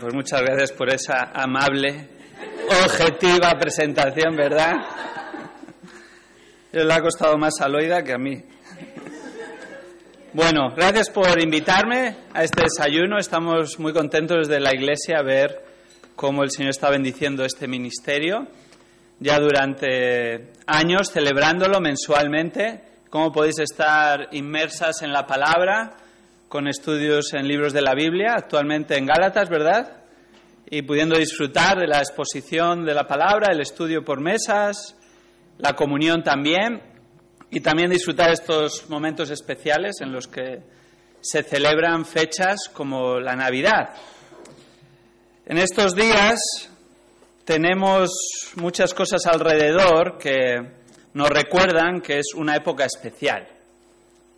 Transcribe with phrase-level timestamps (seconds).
[0.00, 2.08] Pues muchas gracias por esa amable,
[2.84, 4.76] objetiva presentación, ¿verdad?
[6.70, 8.40] Le ha costado más a Loida que a mí.
[10.34, 13.18] Bueno, gracias por invitarme a este desayuno.
[13.18, 15.64] Estamos muy contentos desde la Iglesia a ver
[16.14, 18.46] cómo el Señor está bendiciendo este ministerio.
[19.18, 25.96] Ya durante años celebrándolo mensualmente, cómo podéis estar inmersas en la palabra
[26.48, 30.04] con estudios en libros de la Biblia, actualmente en Gálatas, ¿verdad?
[30.70, 34.96] Y pudiendo disfrutar de la exposición de la palabra, el estudio por mesas,
[35.58, 36.82] la comunión también,
[37.50, 40.60] y también disfrutar estos momentos especiales en los que
[41.20, 43.94] se celebran fechas como la Navidad.
[45.46, 46.38] En estos días
[47.44, 48.10] tenemos
[48.56, 50.56] muchas cosas alrededor que
[51.14, 53.57] nos recuerdan que es una época especial.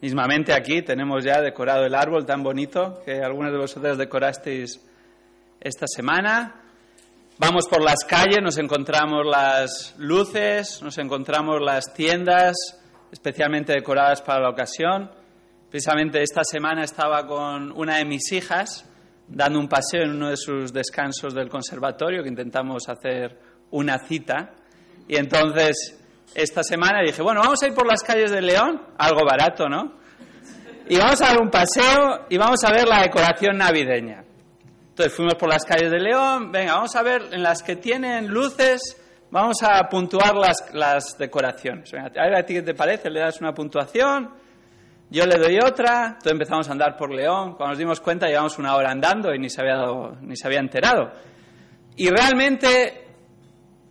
[0.00, 4.80] Mismamente aquí tenemos ya decorado el árbol tan bonito que algunos de vosotros decorasteis
[5.60, 6.62] esta semana.
[7.38, 12.56] Vamos por las calles, nos encontramos las luces, nos encontramos las tiendas
[13.12, 15.10] especialmente decoradas para la ocasión.
[15.70, 18.86] Precisamente esta semana estaba con una de mis hijas
[19.28, 23.38] dando un paseo en uno de sus descansos del conservatorio, que intentamos hacer
[23.70, 24.54] una cita.
[25.06, 25.99] Y entonces
[26.34, 29.98] esta semana dije, bueno, vamos a ir por las calles de León, algo barato, ¿no?
[30.88, 34.24] Y vamos a dar un paseo y vamos a ver la decoración navideña.
[34.88, 38.28] Entonces fuimos por las calles de León, venga, vamos a ver en las que tienen
[38.28, 38.96] luces,
[39.30, 41.90] vamos a puntuar las, las decoraciones.
[41.92, 44.30] Venga, a ver a ti qué te parece, le das una puntuación,
[45.10, 48.58] yo le doy otra, entonces empezamos a andar por León, cuando nos dimos cuenta llevamos
[48.58, 51.12] una hora andando y ni se había, dado, ni se había enterado.
[51.96, 53.08] Y realmente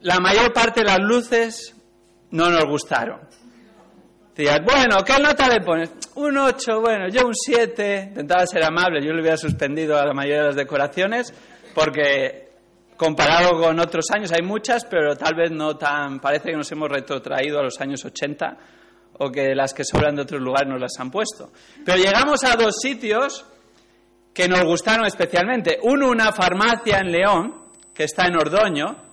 [0.02, 1.76] la mayor parte de las luces
[2.32, 3.20] no nos gustaron.
[4.36, 5.92] Decías, bueno, ¿qué nota le pones?
[6.16, 8.06] Un 8, bueno, yo un 7.
[8.10, 11.34] Intentaba ser amable, yo le hubiera suspendido a la mayoría de las decoraciones
[11.74, 12.50] porque
[12.96, 16.20] comparado con otros años hay muchas, pero tal vez no tan.
[16.20, 18.58] Parece que nos hemos retrotraído a los años 80
[19.20, 21.52] o que las que sobran de otros lugares nos las han puesto.
[21.86, 23.46] Pero llegamos a dos sitios
[24.34, 25.80] que nos gustaron especialmente.
[25.84, 27.56] Uno, una farmacia en León,
[27.94, 29.09] que está en Ordoño,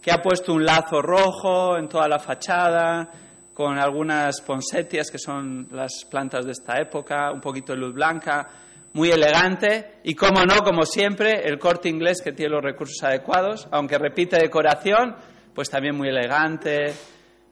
[0.00, 3.10] que ha puesto un lazo rojo en toda la fachada,
[3.52, 8.48] con algunas ponsetias, que son las plantas de esta época, un poquito de luz blanca,
[8.92, 13.66] muy elegante, y como no, como siempre, el corte inglés que tiene los recursos adecuados,
[13.70, 15.16] aunque repite decoración,
[15.54, 16.94] pues también muy elegante,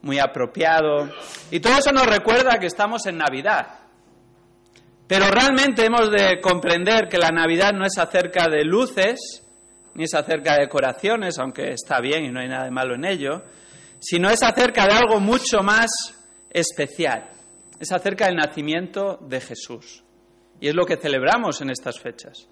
[0.01, 1.09] muy apropiado.
[1.51, 3.67] Y todo eso nos recuerda que estamos en Navidad.
[5.07, 9.45] Pero realmente hemos de comprender que la Navidad no es acerca de luces,
[9.97, 13.03] ni es acerca de decoraciones, aunque está bien y no hay nada de malo en
[13.03, 13.43] ello,
[13.99, 15.89] sino es acerca de algo mucho más
[16.51, 17.31] especial.
[17.79, 20.03] Es acerca del nacimiento de Jesús.
[20.61, 22.47] Y es lo que celebramos en estas fechas.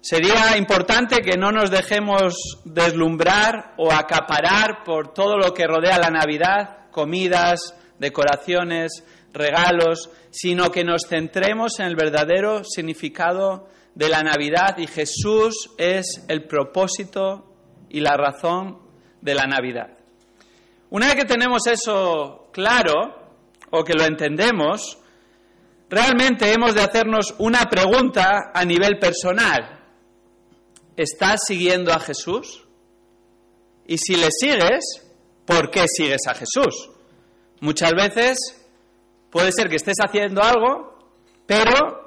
[0.00, 6.10] Sería importante que no nos dejemos deslumbrar o acaparar por todo lo que rodea la
[6.10, 9.04] Navidad, comidas, decoraciones,
[9.34, 16.24] regalos, sino que nos centremos en el verdadero significado de la Navidad y Jesús es
[16.28, 17.52] el propósito
[17.88, 18.78] y la razón
[19.20, 19.98] de la Navidad.
[20.90, 23.32] Una vez que tenemos eso claro
[23.72, 24.98] o que lo entendemos,
[25.90, 29.80] realmente hemos de hacernos una pregunta a nivel personal.
[30.96, 32.68] ¿Estás siguiendo a Jesús?
[33.88, 35.10] Y si le sigues,
[35.44, 36.88] ¿por qué sigues a Jesús?
[37.60, 38.38] Muchas veces
[39.28, 40.96] puede ser que estés haciendo algo,
[41.46, 41.97] pero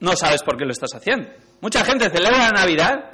[0.00, 1.28] no sabes por qué lo estás haciendo.
[1.60, 3.10] Mucha gente celebra la Navidad,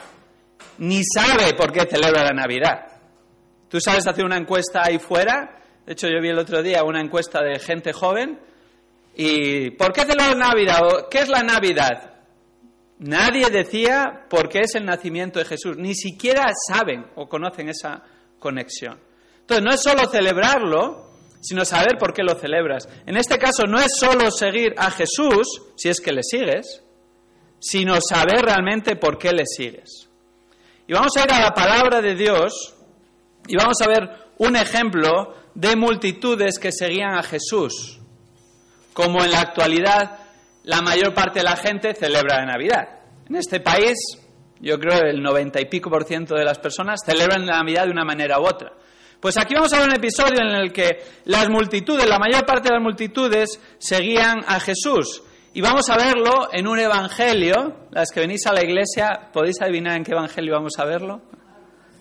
[0.79, 2.87] ni sabe por qué celebra la Navidad.
[3.69, 5.61] Tú sabes hacer una encuesta ahí fuera.
[5.87, 8.41] De hecho, yo vi el otro día una encuesta de gente joven.
[9.15, 10.81] ¿Y por qué celebra la Navidad?
[11.11, 12.15] ¿Qué es la Navidad?
[12.99, 18.03] Nadie decía por qué es el nacimiento de Jesús, ni siquiera saben o conocen esa
[18.39, 18.99] conexión.
[19.41, 21.10] Entonces, no es solo celebrarlo,
[21.41, 22.89] sino saber por qué lo celebras.
[23.07, 26.83] En este caso, no es solo seguir a Jesús, si es que le sigues,
[27.59, 30.09] sino saber realmente por qué le sigues.
[30.87, 32.75] Y vamos a ir a la palabra de Dios
[33.47, 38.01] y vamos a ver un ejemplo de multitudes que seguían a Jesús,
[38.93, 40.19] como en la actualidad
[40.65, 43.01] la mayor parte de la gente celebra la Navidad.
[43.29, 43.97] En este país
[44.63, 47.93] Yo creo el noventa y pico por ciento de las personas celebran la Navidad de
[47.93, 48.73] una manera u otra.
[49.21, 52.69] Pues aquí vamos a ver un episodio en el que las multitudes, la mayor parte
[52.69, 55.23] de las multitudes, seguían a Jesús.
[55.53, 57.89] Y vamos a verlo en un evangelio.
[57.91, 61.21] Las que venís a la iglesia, ¿podéis adivinar en qué evangelio vamos a verlo?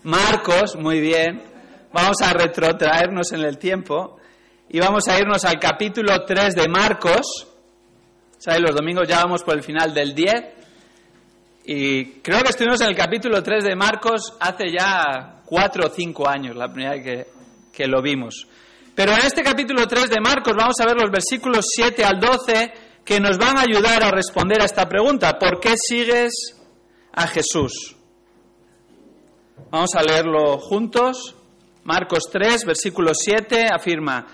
[0.04, 1.42] Marcos, muy bien.
[1.92, 4.16] Vamos a retrotraernos en el tiempo
[4.70, 7.48] y vamos a irnos al capítulo 3 de Marcos.
[8.38, 8.62] ¿Sabéis?
[8.62, 10.32] Los domingos ya vamos por el final del 10.
[11.66, 16.28] Y creo que estuvimos en el capítulo 3 de Marcos hace ya 4 o 5
[16.28, 17.26] años, la primera vez que,
[17.72, 18.46] que lo vimos.
[18.94, 22.72] Pero en este capítulo 3 de Marcos vamos a ver los versículos 7 al 12
[23.04, 25.38] que nos van a ayudar a responder a esta pregunta.
[25.40, 26.56] ¿Por qué sigues
[27.12, 27.96] a Jesús?
[29.70, 31.34] Vamos a leerlo juntos.
[31.82, 34.26] Marcos 3, versículo 7 afirma,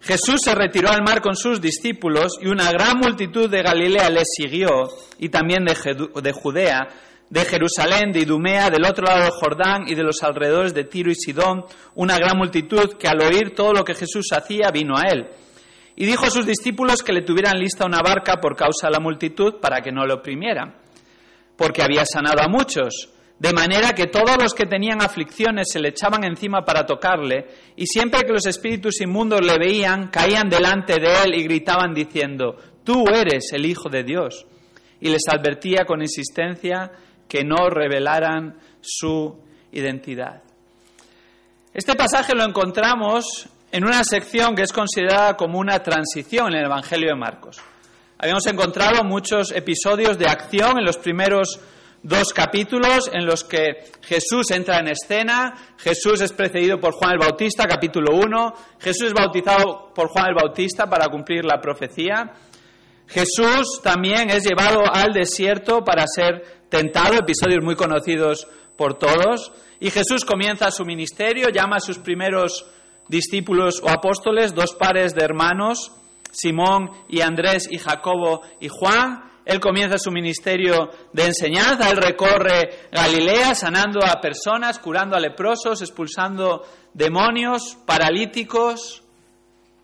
[0.00, 4.22] Jesús se retiró al mar con sus discípulos y una gran multitud de Galilea le
[4.24, 6.88] siguió y también de, Judea,
[7.30, 11.10] de Jerusalén, de Idumea, del otro lado del Jordán y de los alrededores de Tiro
[11.10, 15.08] y Sidón, una gran multitud que al oír todo lo que Jesús hacía vino a
[15.08, 15.28] él.
[15.96, 19.00] Y dijo a sus discípulos que le tuvieran lista una barca por causa de la
[19.00, 20.74] multitud para que no lo oprimieran,
[21.56, 23.10] porque había sanado a muchos
[23.40, 27.86] de manera que todos los que tenían aflicciones se le echaban encima para tocarle, y
[27.86, 33.04] siempre que los espíritus inmundos le veían, caían delante de él y gritaban diciendo, Tú
[33.08, 34.46] eres el Hijo de Dios.
[35.00, 36.92] Y les advertía con insistencia
[37.30, 39.38] que no revelaran su
[39.70, 40.42] identidad.
[41.72, 46.64] Este pasaje lo encontramos en una sección que es considerada como una transición en el
[46.64, 47.58] Evangelio de Marcos.
[48.18, 51.60] Habíamos encontrado muchos episodios de acción en los primeros
[52.02, 57.18] dos capítulos en los que Jesús entra en escena, Jesús es precedido por Juan el
[57.18, 62.32] Bautista, capítulo 1, Jesús es bautizado por Juan el Bautista para cumplir la profecía,
[63.06, 69.90] Jesús también es llevado al desierto para ser tentado, episodios muy conocidos por todos, y
[69.90, 72.64] Jesús comienza su ministerio, llama a sus primeros
[73.08, 75.92] discípulos o apóstoles, dos pares de hermanos,
[76.32, 82.88] Simón y Andrés y Jacobo y Juan, él comienza su ministerio de enseñanza, él recorre
[82.92, 86.62] Galilea sanando a personas, curando a leprosos, expulsando
[86.94, 89.02] demonios, paralíticos.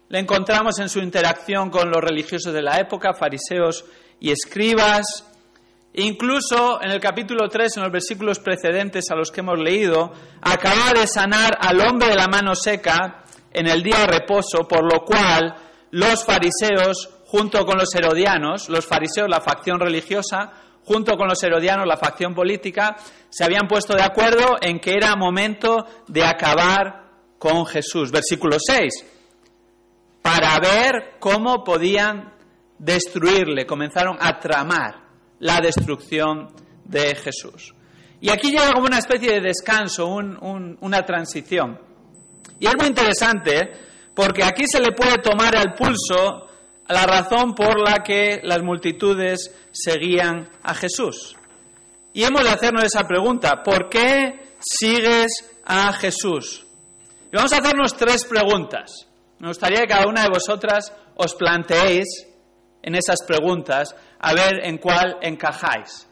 [0.08, 3.84] Le encontramos en su interacción con los religiosos de la época, fariseos
[4.20, 5.35] y escribas.
[5.98, 10.12] Incluso en el capítulo 3, en los versículos precedentes a los que hemos leído,
[10.42, 14.84] acaba de sanar al hombre de la mano seca en el día de reposo, por
[14.84, 15.54] lo cual
[15.92, 20.52] los fariseos junto con los herodianos, los fariseos, la facción religiosa,
[20.84, 22.96] junto con los herodianos, la facción política,
[23.30, 27.04] se habían puesto de acuerdo en que era momento de acabar
[27.38, 28.12] con Jesús.
[28.12, 28.92] Versículo 6.
[30.20, 32.34] Para ver cómo podían
[32.78, 35.05] destruirle, comenzaron a tramar
[35.38, 36.50] la destrucción
[36.84, 37.74] de Jesús.
[38.20, 41.78] Y aquí llega como una especie de descanso, una transición.
[42.58, 43.70] Y es muy interesante
[44.14, 46.48] porque aquí se le puede tomar al pulso
[46.88, 51.36] la razón por la que las multitudes seguían a Jesús.
[52.14, 55.28] Y hemos de hacernos esa pregunta, ¿por qué sigues
[55.64, 56.66] a Jesús?
[57.30, 59.06] Y vamos a hacernos tres preguntas.
[59.38, 62.06] Me gustaría que cada una de vosotras os planteéis
[62.82, 63.94] en esas preguntas
[64.26, 66.08] a ver en cuál encajáis.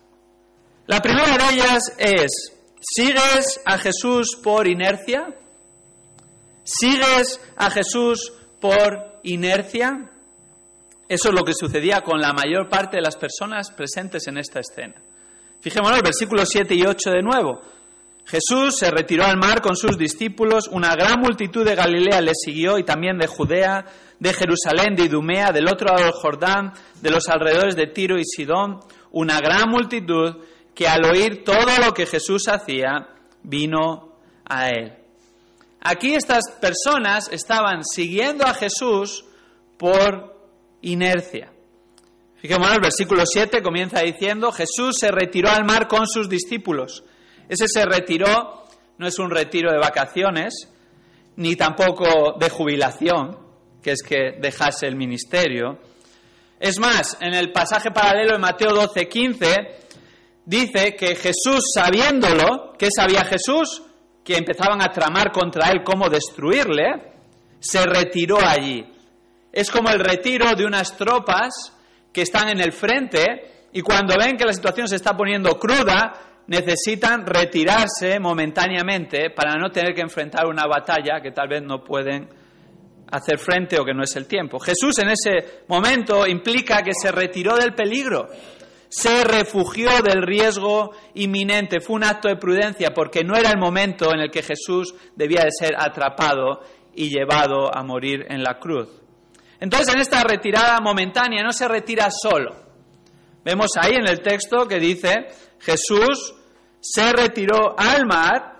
[0.87, 2.31] La primera de ellas es,
[2.81, 5.35] ¿sigues a Jesús por inercia?
[6.63, 10.13] ¿Sigues a Jesús por inercia?
[11.09, 14.61] Eso es lo que sucedía con la mayor parte de las personas presentes en esta
[14.61, 14.95] escena.
[15.61, 17.63] Fijémonos, versículos 7 y 8 de nuevo.
[18.27, 22.79] Jesús se retiró al mar con sus discípulos, una gran multitud de Galilea le siguió
[22.79, 23.85] y también de Judea,
[24.19, 28.25] de Jerusalén, de Idumea, del otro lado del Jordán, de los alrededores de Tiro y
[28.25, 28.81] Sidón,
[29.13, 30.37] una gran multitud
[30.75, 33.09] que al oír todo lo que Jesús hacía,
[33.43, 34.17] vino
[34.47, 34.95] a él.
[35.81, 39.27] Aquí estas personas estaban siguiendo a Jesús
[39.77, 40.35] por
[40.81, 41.53] inercia.
[42.41, 47.05] Fijémonos, el versículo 7 comienza diciendo, Jesús se retiró al mar con sus discípulos.
[47.49, 48.65] Ese se retiró
[48.99, 50.55] no es un retiro de vacaciones,
[51.37, 53.37] ni tampoco de jubilación,
[53.83, 55.79] que es que dejase el ministerio.
[56.61, 59.57] Es más, en el pasaje paralelo de Mateo 12, 15,
[60.45, 63.83] dice que Jesús, sabiéndolo, ¿qué sabía Jesús?
[64.25, 67.13] Que empezaban a tramar contra él cómo destruirle,
[67.59, 68.95] se retiró allí
[69.55, 71.73] es como el retiro de unas tropas
[72.13, 76.13] que están en el frente y cuando ven que la situación se está poniendo cruda,
[76.47, 82.29] necesitan retirarse momentáneamente para no tener que enfrentar una batalla que tal vez no pueden
[83.11, 84.59] hacer frente o que no es el tiempo.
[84.59, 88.29] Jesús en ese momento implica que se retiró del peligro,
[88.89, 91.81] se refugió del riesgo inminente.
[91.81, 95.45] Fue un acto de prudencia porque no era el momento en el que Jesús debía
[95.45, 96.61] de ser atrapado
[96.95, 98.89] y llevado a morir en la cruz.
[99.61, 102.64] Entonces, en esta retirada momentánea no se retira solo.
[103.45, 105.27] Vemos ahí en el texto que dice,
[105.61, 106.35] Jesús
[106.81, 108.55] se retiró al mar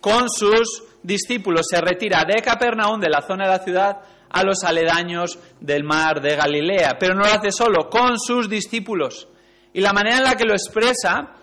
[0.00, 4.62] con sus discípulos, se retira de Capernaum, de la zona de la ciudad, a los
[4.64, 9.28] aledaños del mar de Galilea, pero no lo hace solo, con sus discípulos.
[9.72, 11.34] Y la manera en la que lo expresa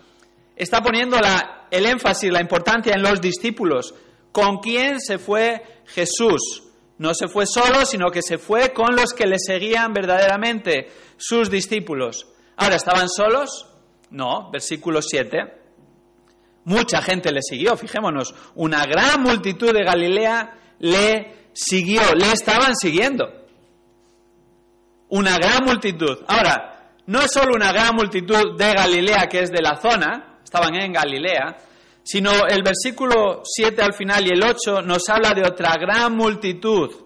[0.56, 1.18] está poniendo
[1.72, 3.96] el énfasis, la importancia en los discípulos.
[4.32, 6.64] ¿Con quién se fue Jesús?
[6.98, 11.50] No se fue solo, sino que se fue con los que le seguían verdaderamente, sus
[11.50, 12.28] discípulos.
[12.58, 13.68] Ahora, ¿estaban solos?
[14.12, 15.38] No, versículo 7.
[16.66, 23.26] Mucha gente le siguió, fijémonos, una gran multitud de Galilea le siguió, le estaban siguiendo.
[25.10, 26.18] Una gran multitud.
[26.28, 30.74] Ahora, no es solo una gran multitud de Galilea que es de la zona, estaban
[30.76, 31.58] en Galilea,
[32.02, 37.05] sino el versículo 7 al final y el 8 nos habla de otra gran multitud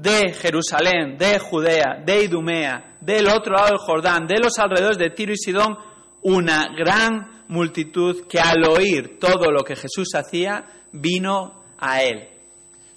[0.00, 5.10] de Jerusalén, de Judea, de Idumea, del otro lado del Jordán, de los alrededores de
[5.10, 5.76] Tiro y Sidón,
[6.22, 12.28] una gran multitud que al oír todo lo que Jesús hacía, vino a él.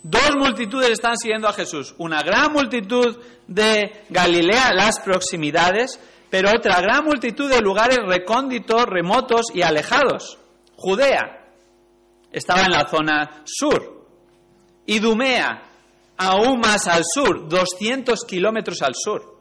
[0.02, 1.96] Dos multitudes están siguiendo a Jesús.
[1.98, 3.18] Una gran multitud
[3.48, 10.38] de Galilea, las proximidades, pero otra gran multitud de lugares recónditos, remotos y alejados.
[10.76, 11.46] Judea
[12.32, 14.08] estaba en la zona sur.
[14.86, 15.73] Idumea,
[16.18, 19.34] aún más al sur, 200 kilómetros al sur.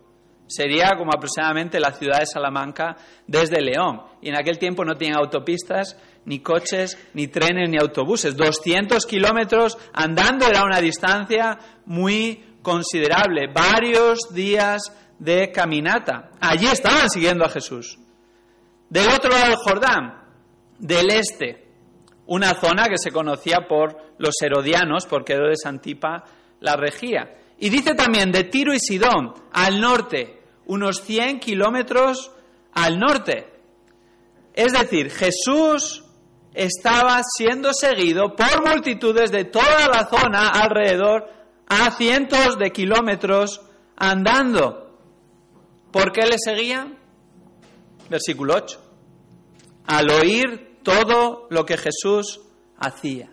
[0.47, 4.03] Sería como aproximadamente la ciudad de Salamanca desde León.
[4.21, 8.37] Y en aquel tiempo no tenían autopistas, ni coches, ni trenes, ni autobuses.
[8.37, 13.51] 200 kilómetros andando era una distancia muy considerable.
[13.53, 14.83] Varios días
[15.19, 16.33] de caminata.
[16.41, 17.99] Allí estaban siguiendo a Jesús.
[18.91, 20.23] Del otro lado del Jordán,
[20.79, 21.69] del este,
[22.27, 26.25] una zona que se conocía por los herodianos, porque Herodes Antipa
[26.63, 27.37] la regía.
[27.59, 32.31] Y dice también de Tiro y Sidón, al norte, unos 100 kilómetros
[32.73, 33.53] al norte.
[34.55, 36.05] Es decir, Jesús
[36.55, 41.29] estaba siendo seguido por multitudes de toda la zona alrededor
[41.69, 43.61] a cientos de kilómetros
[43.97, 44.99] andando.
[45.91, 46.99] ¿Por qué le seguían?
[48.09, 48.81] Versículo 8.
[49.87, 52.41] Al oír todo lo que Jesús
[52.79, 53.32] hacía.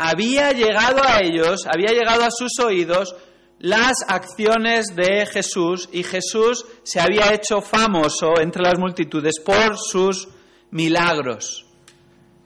[0.00, 3.16] Había llegado a ellos, había llegado a sus oídos
[3.58, 10.28] las acciones de Jesús y Jesús se había hecho famoso entre las multitudes por sus
[10.70, 11.66] milagros.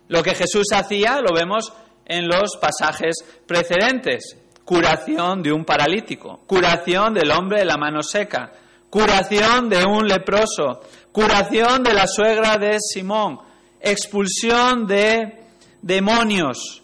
[0.08, 1.74] Lo que Jesús hacía lo vemos
[2.06, 3.16] en los pasajes
[3.46, 4.38] precedentes.
[4.64, 8.50] Curación de un paralítico, curación del hombre de la mano seca,
[8.88, 10.80] curación de un leproso,
[11.12, 13.40] curación de la suegra de Simón,
[13.78, 15.44] expulsión de
[15.82, 16.81] demonios.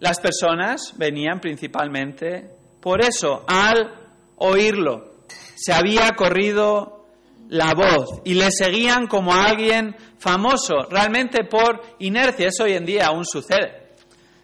[0.00, 2.50] Las personas venían principalmente
[2.80, 3.92] por eso, al
[4.36, 5.24] oírlo,
[5.56, 7.06] se había corrido
[7.48, 12.48] la voz y le seguían como a alguien famoso, realmente por inercia.
[12.48, 13.94] Eso hoy en día aún sucede.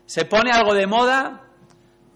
[0.06, 1.42] Se pone algo de moda,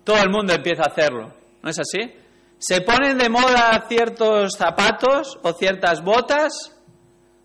[0.04, 1.32] todo el mundo empieza a hacerlo.
[1.62, 2.12] ¿No es así?
[2.58, 6.76] Se ponen de moda ciertos zapatos o ciertas botas,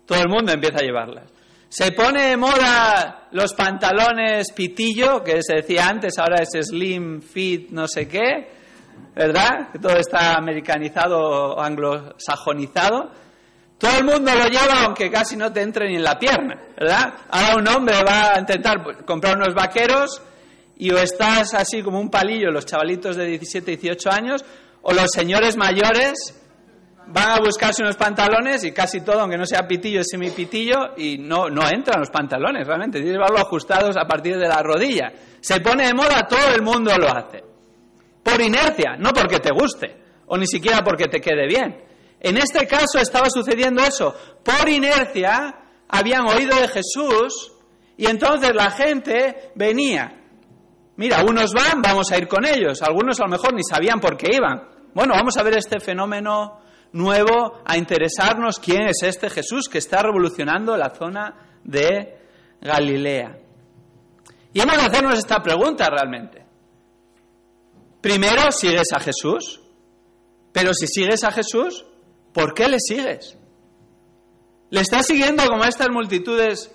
[0.06, 1.33] todo el mundo empieza a llevarlas.
[1.76, 7.70] Se pone de moda los pantalones pitillo, que se decía antes, ahora es slim, fit,
[7.70, 8.48] no sé qué,
[9.12, 9.72] ¿verdad?
[9.72, 13.10] Que todo está americanizado anglosajonizado.
[13.76, 17.12] Todo el mundo lo lleva aunque casi no te entre ni en la pierna, ¿verdad?
[17.28, 20.22] Ahora un hombre va a intentar comprar unos vaqueros
[20.76, 24.44] y o estás así como un palillo los chavalitos de 17, 18 años
[24.80, 26.40] o los señores mayores
[27.06, 31.18] van a buscarse unos pantalones y casi todo, aunque no sea pitillo, es semipitillo y
[31.18, 32.98] no, no entran los pantalones realmente.
[32.98, 35.12] Tienes que llevarlo ajustados a partir de la rodilla.
[35.40, 37.42] Se pone de moda, todo el mundo lo hace.
[38.22, 39.96] Por inercia, no porque te guste,
[40.26, 41.84] o ni siquiera porque te quede bien.
[42.20, 44.14] En este caso estaba sucediendo eso.
[44.42, 45.54] Por inercia
[45.88, 47.52] habían oído de Jesús
[47.96, 50.20] y entonces la gente venía.
[50.96, 52.80] Mira, unos van, vamos a ir con ellos.
[52.82, 54.68] Algunos a lo mejor ni sabían por qué iban.
[54.94, 56.63] Bueno, vamos a ver este fenómeno
[56.94, 61.34] nuevo, a interesarnos quién es este Jesús que está revolucionando la zona
[61.64, 62.16] de
[62.60, 63.36] Galilea.
[64.52, 66.46] Y hemos de hacernos esta pregunta realmente.
[68.00, 69.60] Primero sigues a Jesús,
[70.52, 71.84] pero si sigues a Jesús,
[72.32, 73.36] ¿por qué le sigues?
[74.70, 76.72] ¿Le estás siguiendo como a estas multitudes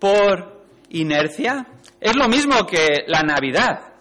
[0.00, 1.68] por inercia?
[2.00, 3.93] Es lo mismo que la Navidad.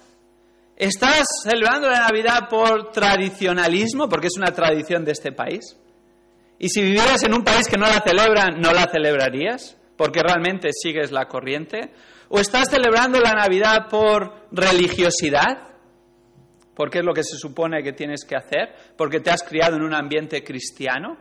[0.76, 5.78] ¿Estás celebrando la Navidad por tradicionalismo, porque es una tradición de este país?
[6.58, 9.78] Y si vivieras en un país que no la celebra, ¿no la celebrarías?
[9.96, 11.92] Porque realmente sigues la corriente.
[12.30, 15.74] ¿O estás celebrando la Navidad por religiosidad?
[16.74, 19.84] Porque es lo que se supone que tienes que hacer, porque te has criado en
[19.84, 21.18] un ambiente cristiano,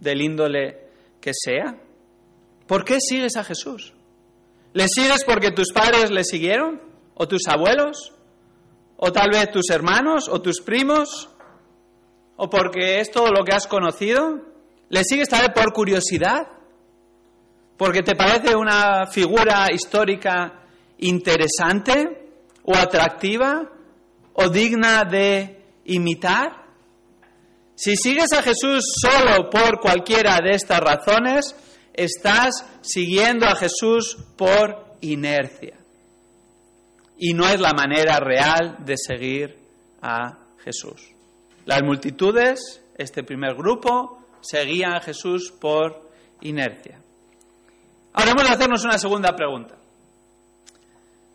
[0.00, 0.88] del índole
[1.20, 1.76] que sea.
[2.66, 3.92] ¿Por qué sigues a Jesús?
[4.72, 6.80] ¿Le sigues porque tus padres le siguieron?
[7.14, 8.14] ¿O tus abuelos?
[9.02, 10.28] ¿O tal vez tus hermanos?
[10.28, 11.30] ¿O tus primos?
[12.36, 14.40] ¿O porque es todo lo que has conocido?
[14.88, 16.48] ¿Le sigues tal vez por curiosidad?
[17.76, 20.64] ¿Porque te parece una figura histórica
[20.98, 22.30] interesante
[22.62, 23.70] o atractiva?
[24.32, 26.64] o digna de imitar?
[27.74, 31.54] Si sigues a Jesús solo por cualquiera de estas razones,
[31.94, 35.79] estás siguiendo a Jesús por inercia.
[37.22, 39.58] Y no es la manera real de seguir
[40.00, 41.12] a Jesús.
[41.66, 46.10] Las multitudes, este primer grupo, seguían a Jesús por
[46.40, 46.98] inercia.
[48.14, 49.76] Ahora vamos hacernos una segunda pregunta.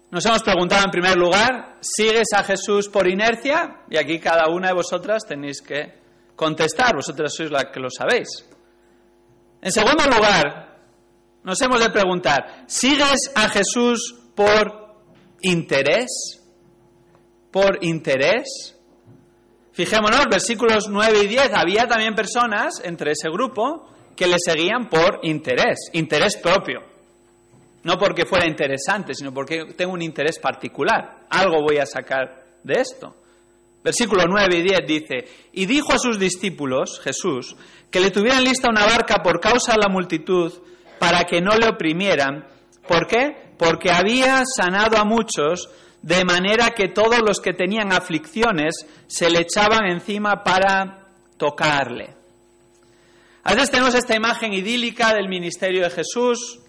[0.09, 3.81] Nos hemos preguntado en primer lugar, ¿sigues a Jesús por inercia?
[3.87, 5.99] Y aquí cada una de vosotras tenéis que
[6.35, 8.27] contestar, vosotras sois las que lo sabéis.
[9.61, 10.79] En segundo lugar,
[11.43, 14.84] nos hemos de preguntar, ¿sigues a Jesús por
[15.45, 16.41] interés?
[17.51, 18.77] ¿Por interés?
[19.71, 25.19] Fijémonos, versículos 9 y 10, había también personas entre ese grupo que le seguían por
[25.23, 26.81] interés, interés propio.
[27.83, 31.25] No porque fuera interesante, sino porque tengo un interés particular.
[31.29, 33.15] Algo voy a sacar de esto.
[33.83, 35.15] Versículo 9 y 10 dice,
[35.53, 37.55] y dijo a sus discípulos, Jesús,
[37.91, 40.51] que le tuvieran lista una barca por causa de la multitud,
[40.97, 42.47] para que no le oprimieran.
[42.87, 43.44] ¿Por qué?
[43.57, 45.69] Porque había sanado a muchos,
[46.01, 51.07] de manera que todos los que tenían aflicciones se le echaban encima para
[51.37, 52.13] tocarle.
[53.43, 56.59] A veces tenemos esta imagen idílica del ministerio de Jesús,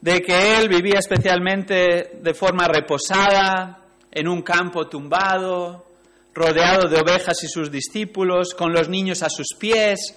[0.00, 3.82] de que él vivía especialmente de forma reposada,
[4.16, 5.84] en un campo tumbado,
[6.32, 10.16] rodeado de ovejas y sus discípulos, con los niños a sus pies.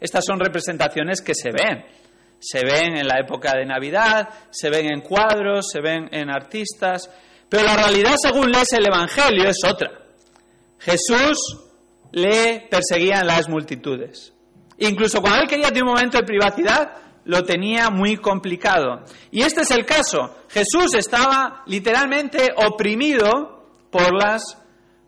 [0.00, 1.84] Estas son representaciones que se ven.
[2.46, 7.10] Se ven en la época de Navidad, se ven en cuadros, se ven en artistas,
[7.48, 9.90] pero la realidad según lees el Evangelio es otra.
[10.78, 11.38] Jesús
[12.12, 14.34] le perseguían las multitudes.
[14.78, 16.92] Incluso cuando él quería tener un momento de privacidad,
[17.24, 19.04] lo tenía muy complicado.
[19.30, 20.36] Y este es el caso.
[20.50, 24.58] Jesús estaba literalmente oprimido por las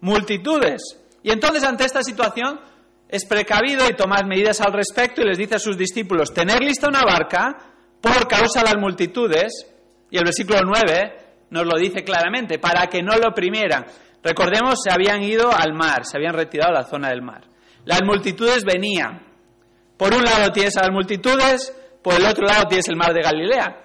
[0.00, 0.80] multitudes.
[1.22, 2.60] Y entonces ante esta situación
[3.08, 6.88] es precavido y toma medidas al respecto y les dice a sus discípulos, tener lista
[6.88, 7.56] una barca
[8.00, 9.66] por causa de las multitudes,
[10.10, 13.86] y el versículo 9 nos lo dice claramente, para que no lo oprimieran.
[14.22, 17.44] Recordemos, se habían ido al mar, se habían retirado a la zona del mar.
[17.84, 19.24] Las multitudes venían.
[19.96, 23.22] Por un lado tienes a las multitudes, por el otro lado tienes el mar de
[23.22, 23.82] Galilea.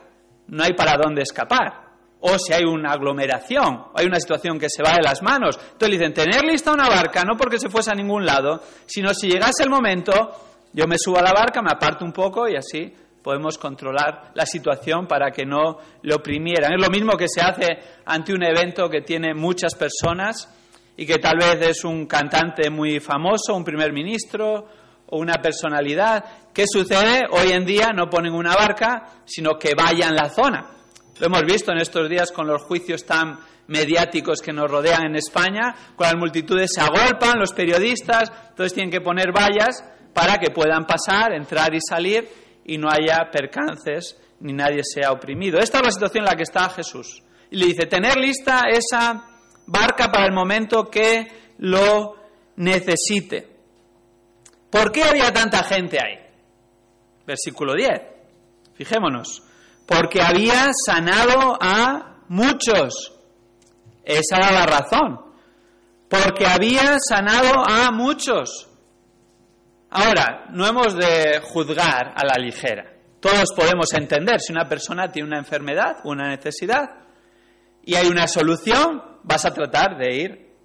[0.47, 1.80] No hay para dónde escapar.
[2.21, 5.57] O si hay una aglomeración, hay una situación que se va de las manos.
[5.59, 9.27] Entonces dicen, tener lista una barca, no porque se fuese a ningún lado, sino si
[9.27, 10.11] llegase el momento,
[10.71, 14.45] yo me subo a la barca, me aparto un poco y así podemos controlar la
[14.45, 16.73] situación para que no lo oprimieran.
[16.73, 20.49] Es lo mismo que se hace ante un evento que tiene muchas personas
[20.97, 24.67] y que tal vez es un cantante muy famoso, un primer ministro
[25.07, 26.23] o una personalidad.
[26.53, 27.23] ¿Qué sucede?
[27.31, 30.80] Hoy en día no ponen una barca, sino que vayan la zona.
[31.21, 35.15] Lo hemos visto en estos días con los juicios tan mediáticos que nos rodean en
[35.15, 39.83] España, con las multitudes se agolpan, los periodistas, entonces tienen que poner vallas
[40.15, 42.27] para que puedan pasar, entrar y salir
[42.65, 45.59] y no haya percances ni nadie sea oprimido.
[45.59, 47.21] Esta es la situación en la que está Jesús.
[47.51, 49.23] Y le dice, tener lista esa
[49.67, 51.27] barca para el momento que
[51.59, 52.15] lo
[52.55, 53.47] necesite.
[54.71, 56.17] ¿Por qué había tanta gente ahí?
[57.27, 57.89] Versículo 10.
[58.73, 59.50] Fijémonos.
[59.91, 63.11] Porque había sanado a muchos.
[64.05, 65.19] Esa era la razón.
[66.07, 68.69] Porque había sanado a muchos.
[69.89, 72.93] Ahora, no hemos de juzgar a la ligera.
[73.19, 76.89] Todos podemos entender si una persona tiene una enfermedad, una necesidad,
[77.83, 80.55] y hay una solución, vas a tratar de ir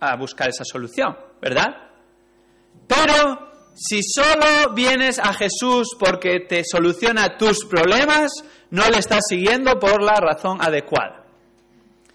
[0.00, 1.68] a buscar esa solución, ¿verdad?
[2.86, 8.30] Pero si solo vienes a Jesús porque te soluciona tus problemas,
[8.70, 11.24] no le estás siguiendo por la razón adecuada.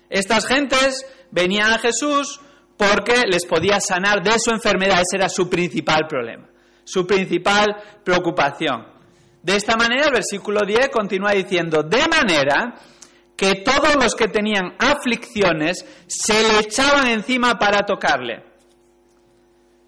[0.10, 2.40] Estas gentes venían a Jesús
[2.78, 6.48] porque les podía sanar de su enfermedad, ese era su principal problema,
[6.84, 7.66] su principal
[8.04, 8.88] preocupación.
[9.42, 12.76] De esta manera, el versículo 10 continúa diciendo, de manera
[13.36, 18.55] que todos los que tenían aflicciones se le echaban encima para tocarle.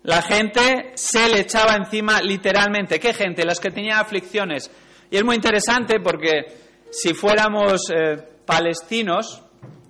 [0.07, 2.97] La gente se le echaba encima literalmente.
[2.97, 3.43] ¿Qué gente?
[3.43, 4.71] Las que tenían aflicciones.
[5.11, 6.45] Y es muy interesante porque
[6.89, 8.15] si fuéramos eh,
[8.45, 9.43] palestinos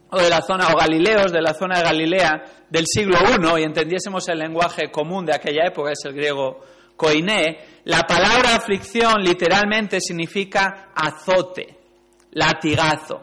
[0.09, 3.63] o de la zona, o galileos de la zona de Galilea del siglo I y
[3.63, 6.61] entendiésemos el lenguaje común de aquella época, es el griego
[6.95, 11.77] koiné, la palabra aflicción literalmente significa azote,
[12.31, 13.21] latigazo.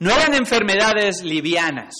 [0.00, 1.94] No eran enfermedades livianas,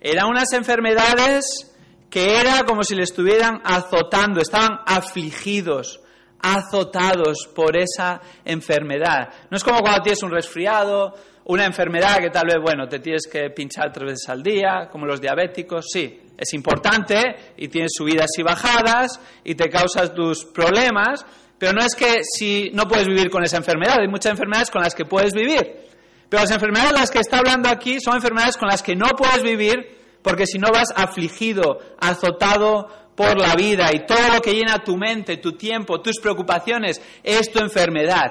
[0.00, 1.69] eran unas enfermedades
[2.10, 6.00] que era como si le estuvieran azotando, estaban afligidos,
[6.40, 9.28] azotados por esa enfermedad.
[9.50, 13.28] No es como cuando tienes un resfriado, una enfermedad que tal vez, bueno, te tienes
[13.30, 18.30] que pinchar tres veces al día, como los diabéticos, sí, es importante y tienes subidas
[18.36, 21.24] y bajadas y te causas tus problemas,
[21.58, 24.82] pero no es que si no puedes vivir con esa enfermedad, hay muchas enfermedades con
[24.82, 25.88] las que puedes vivir.
[26.28, 29.08] Pero las enfermedades de las que está hablando aquí son enfermedades con las que no
[29.16, 34.54] puedes vivir porque si no vas afligido, azotado por la vida y todo lo que
[34.54, 38.28] llena tu mente, tu tiempo, tus preocupaciones es tu enfermedad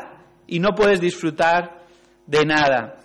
[0.47, 1.85] y no puedes disfrutar
[2.25, 2.99] de nada.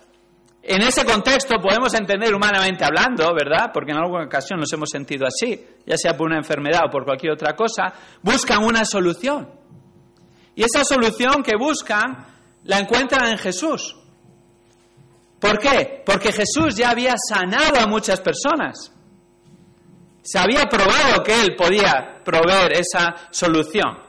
[0.67, 3.69] En ese contexto podemos entender humanamente hablando, ¿verdad?
[3.71, 7.05] Porque en alguna ocasión nos hemos sentido así, ya sea por una enfermedad o por
[7.05, 7.93] cualquier otra cosa,
[8.23, 9.47] buscan una solución.
[10.55, 12.25] Y esa solución que buscan
[12.63, 13.95] la encuentran en Jesús.
[15.45, 16.01] ¿Por qué?
[16.03, 18.91] Porque Jesús ya había sanado a muchas personas.
[20.23, 23.99] Se había probado que Él podía proveer esa solución.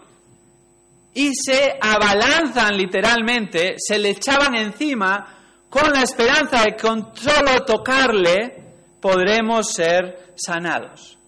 [1.12, 5.26] Y se abalanzan literalmente, se le echaban encima
[5.68, 11.18] con la esperanza de que con solo tocarle podremos ser sanados.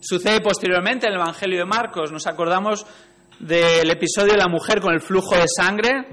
[0.00, 2.10] Sucede posteriormente en el Evangelio de Marcos.
[2.10, 2.86] Nos acordamos
[3.38, 6.06] del episodio de la mujer con el flujo de sangre,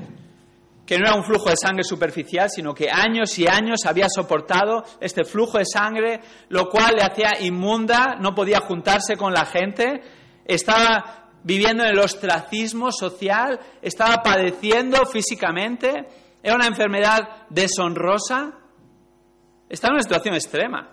[0.89, 4.83] que no era un flujo de sangre superficial, sino que años y años había soportado
[4.99, 10.01] este flujo de sangre, lo cual le hacía inmunda, no podía juntarse con la gente,
[10.45, 16.07] estaba viviendo en el ostracismo social, estaba padeciendo físicamente,
[16.41, 18.57] era una enfermedad deshonrosa,
[19.69, 20.89] estaba en una situación extrema.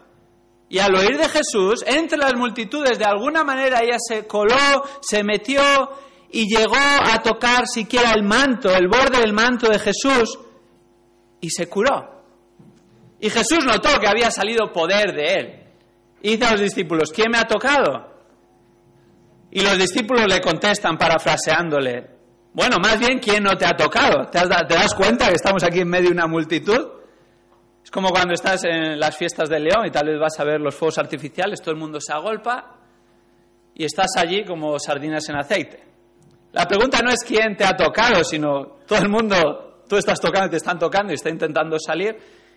[0.68, 5.24] Y al oír de Jesús, entre las multitudes, de alguna manera ella se coló, se
[5.24, 5.62] metió
[6.30, 10.38] y llegó a tocar siquiera el manto, el borde del manto de Jesús,
[11.40, 12.24] y se curó.
[13.20, 15.62] Y Jesús notó que había salido poder de él.
[16.22, 18.14] Y dice a los discípulos, ¿quién me ha tocado?
[19.50, 22.16] Y los discípulos le contestan parafraseándole,
[22.52, 24.30] bueno, más bien, ¿quién no te ha tocado?
[24.30, 26.88] ¿Te, ¿Te, das cuenta que estamos aquí en medio de una multitud?
[27.84, 30.60] Es como cuando estás en las fiestas de León y tal vez vas a ver
[30.60, 32.78] los fuegos artificiales, todo el mundo se agolpa
[33.74, 35.85] y estás allí como sardinas en aceite.
[36.56, 40.48] La pregunta no es quién te ha tocado, sino todo el mundo, tú estás tocando
[40.48, 42.16] te están tocando y está intentando salir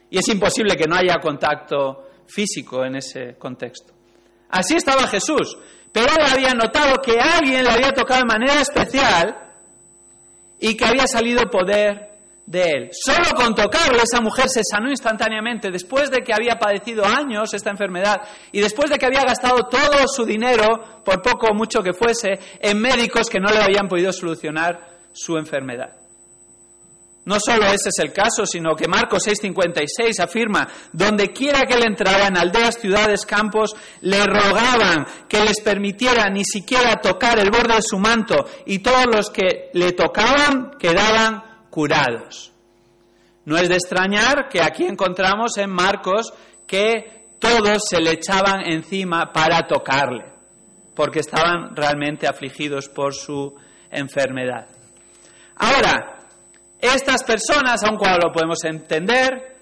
[0.09, 3.93] y es imposible que no haya contacto físico en ese contexto.
[4.51, 5.57] Así estaba Jesús,
[5.91, 9.35] pero él había notado que alguien le había tocado de manera especial
[10.61, 12.18] y que había salido poder
[12.49, 12.89] de él.
[12.91, 17.69] Solo con tocarlo esa mujer se sanó instantáneamente después de que había padecido años esta
[17.69, 21.93] enfermedad y después de que había gastado todo su dinero, por poco o mucho que
[21.93, 24.79] fuese, en médicos que no le habían podido solucionar
[25.13, 25.95] su enfermedad.
[27.25, 31.83] No solo ese es el caso, sino que Marcos 6:56 afirma, donde quiera que él
[31.85, 37.75] entraba, en aldeas, ciudades, campos, le rogaban que les permitiera ni siquiera tocar el borde
[37.75, 42.51] de su manto, y todos los que le tocaban quedaban curados.
[43.45, 46.33] No es de extrañar que aquí encontramos en Marcos
[46.67, 50.25] que todos se le echaban encima para tocarle,
[50.93, 53.55] porque estaban realmente afligidos por su
[53.89, 54.67] enfermedad.
[55.55, 56.19] Ahora,
[56.79, 59.57] estas personas, aun cuando lo podemos entender,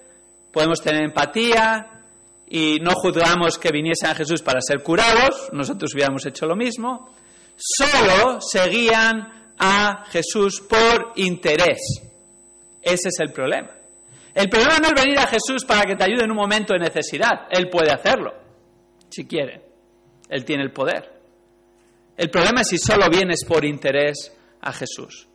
[0.52, 2.04] podemos tener empatía
[2.48, 7.10] y no juzgamos que viniesen a Jesús para ser curados, nosotros hubiéramos hecho lo mismo,
[7.56, 11.80] solo seguían a Jesús por interés.
[12.82, 13.70] Ese es el problema.
[14.34, 16.78] El problema no es venir a Jesús para que te ayude en un momento de
[16.78, 17.48] necesidad.
[17.50, 18.34] Él puede hacerlo,
[19.08, 19.62] si quiere.
[20.28, 21.12] Él tiene el poder.
[22.16, 25.28] El problema es si solo vienes por interés a Jesús.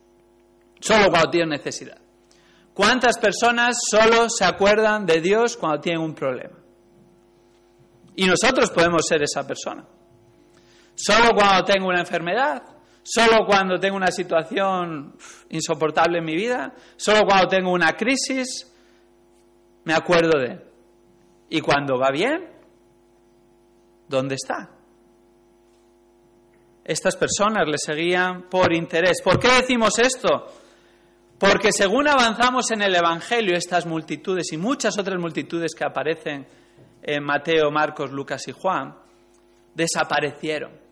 [0.79, 1.97] Solo cuando tienes necesidad.
[2.73, 6.57] ¿Cuántas personas solo se acuerdan de Dios cuando tienen un problema?
[8.15, 9.86] Y nosotros podemos ser esa persona.
[10.95, 12.63] Solo cuando tengo una enfermedad,
[13.03, 15.15] solo cuando tengo una situación
[15.49, 18.71] insoportable en mi vida, solo cuando tengo una crisis,
[19.83, 20.61] me acuerdo de Él.
[21.49, 22.49] Y cuando va bien,
[24.07, 24.69] ¿dónde está?
[26.83, 29.21] Estas personas le seguían por interés.
[29.21, 30.47] ¿Por qué decimos esto?
[31.37, 36.47] Porque según avanzamos en el Evangelio, estas multitudes y muchas otras multitudes que aparecen
[37.01, 38.95] en Mateo, Marcos, Lucas y Juan,
[39.75, 40.82] desaparecieron.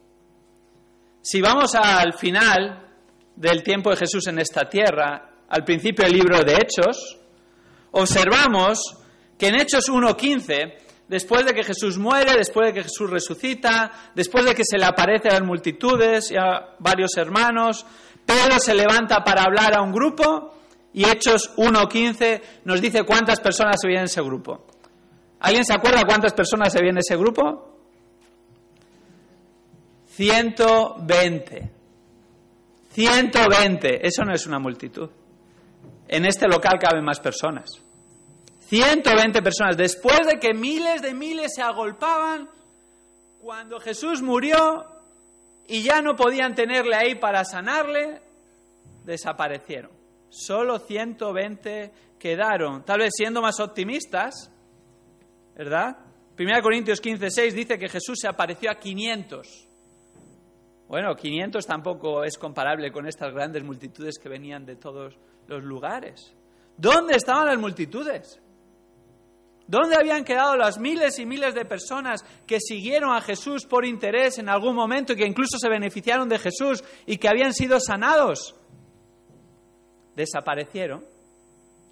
[1.24, 2.88] Si vamos al final
[3.36, 7.20] del tiempo de Jesús en esta tierra, al principio del libro de Hechos,
[7.92, 8.98] observamos
[9.38, 10.74] que en Hechos 1.15,
[11.08, 14.86] después de que Jesús muere, después de que Jesús resucita, después de que se le
[14.86, 17.86] aparece a las multitudes y a varios hermanos,
[18.26, 20.56] Pedro se levanta para hablar a un grupo
[20.92, 24.66] y Hechos 1.15 nos dice cuántas personas se en ese grupo.
[25.40, 27.71] ¿Alguien se acuerda cuántas personas se en ese grupo?
[30.15, 31.71] 120.
[32.91, 34.08] 120.
[34.08, 35.10] Eso no es una multitud.
[36.08, 37.71] En este local caben más personas.
[38.60, 39.78] 120 personas.
[39.78, 42.50] Después de que miles de miles se agolpaban,
[43.39, 44.86] cuando Jesús murió
[45.67, 48.21] y ya no podían tenerle ahí para sanarle,
[49.06, 49.91] desaparecieron.
[50.30, 52.84] Solo 120 quedaron.
[52.84, 54.52] Tal vez siendo más optimistas,
[55.56, 55.97] ¿verdad?
[56.38, 59.71] 1 Corintios 15, 6 dice que Jesús se apareció a 500.
[60.91, 66.36] Bueno, 500 tampoco es comparable con estas grandes multitudes que venían de todos los lugares.
[66.75, 68.41] ¿Dónde estaban las multitudes?
[69.65, 74.38] ¿Dónde habían quedado las miles y miles de personas que siguieron a Jesús por interés
[74.38, 78.54] en algún momento y que incluso se beneficiaron de Jesús y que habían sido sanados?
[80.13, 81.06] Desaparecieron,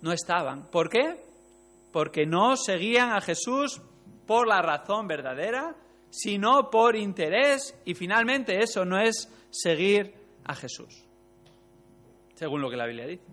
[0.01, 0.69] no estaban.
[0.69, 1.23] ¿Por qué?
[1.93, 3.81] Porque no seguían a Jesús
[4.27, 5.73] por la razón verdadera,
[6.09, 10.13] sino por interés y finalmente eso no es seguir
[10.45, 11.05] a Jesús,
[12.35, 13.23] según lo que la Biblia dice.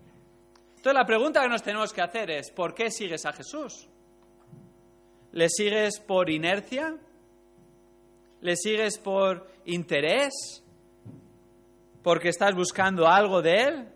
[0.77, 3.89] Entonces la pregunta que nos tenemos que hacer es, ¿por qué sigues a Jesús?
[5.33, 6.97] ¿Le sigues por inercia?
[8.41, 10.63] ¿Le sigues por interés?
[12.03, 13.89] ¿Porque estás buscando algo de Él?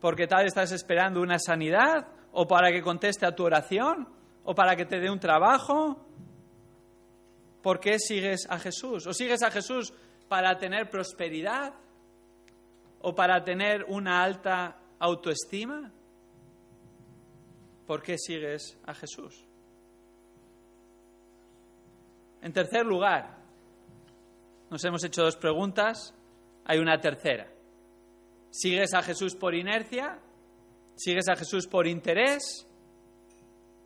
[0.00, 2.06] ¿Porque tal estás esperando una sanidad?
[2.32, 4.08] ¿O para que conteste a tu oración?
[4.44, 6.06] ¿O para que te dé un trabajo?
[7.62, 9.06] ¿Por qué sigues a Jesús?
[9.06, 9.92] ¿O sigues a Jesús
[10.28, 11.74] para tener prosperidad?
[13.00, 15.92] ¿O para tener una alta autoestima?
[17.86, 19.44] ¿Por qué sigues a Jesús?
[22.42, 23.36] En tercer lugar,
[24.70, 26.14] nos hemos hecho dos preguntas,
[26.64, 27.52] hay una tercera.
[28.50, 30.18] ¿Sigues a Jesús por inercia?
[30.96, 32.66] ¿Sigues a Jesús por interés?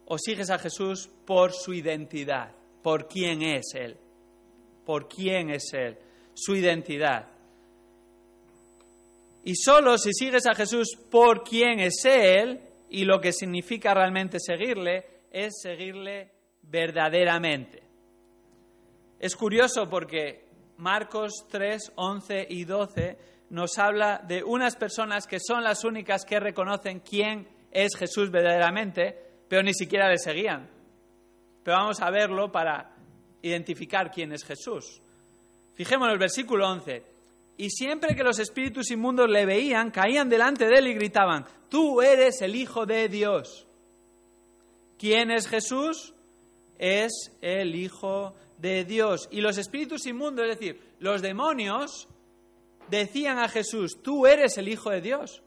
[0.06, 2.54] ¿O sigues a Jesús por su identidad?
[2.84, 3.96] Por quién es Él,
[4.84, 5.96] por quién es Él,
[6.34, 7.30] su identidad.
[9.42, 14.36] Y solo si sigues a Jesús por quién es Él y lo que significa realmente
[14.38, 17.82] seguirle, es seguirle verdaderamente.
[19.18, 20.44] Es curioso porque
[20.76, 23.18] Marcos 3, 11 y 12
[23.48, 29.16] nos habla de unas personas que son las únicas que reconocen quién es Jesús verdaderamente,
[29.48, 30.73] pero ni siquiera le seguían
[31.64, 32.94] pero vamos a verlo para
[33.42, 35.00] identificar quién es Jesús.
[35.74, 37.02] Fijémonos el versículo 11.
[37.56, 42.02] Y siempre que los espíritus inmundos le veían, caían delante de él y gritaban, tú
[42.02, 43.66] eres el Hijo de Dios.
[44.98, 46.14] ¿Quién es Jesús?
[46.78, 49.28] Es el Hijo de Dios.
[49.30, 52.08] Y los espíritus inmundos, es decir, los demonios,
[52.88, 55.43] decían a Jesús, tú eres el Hijo de Dios.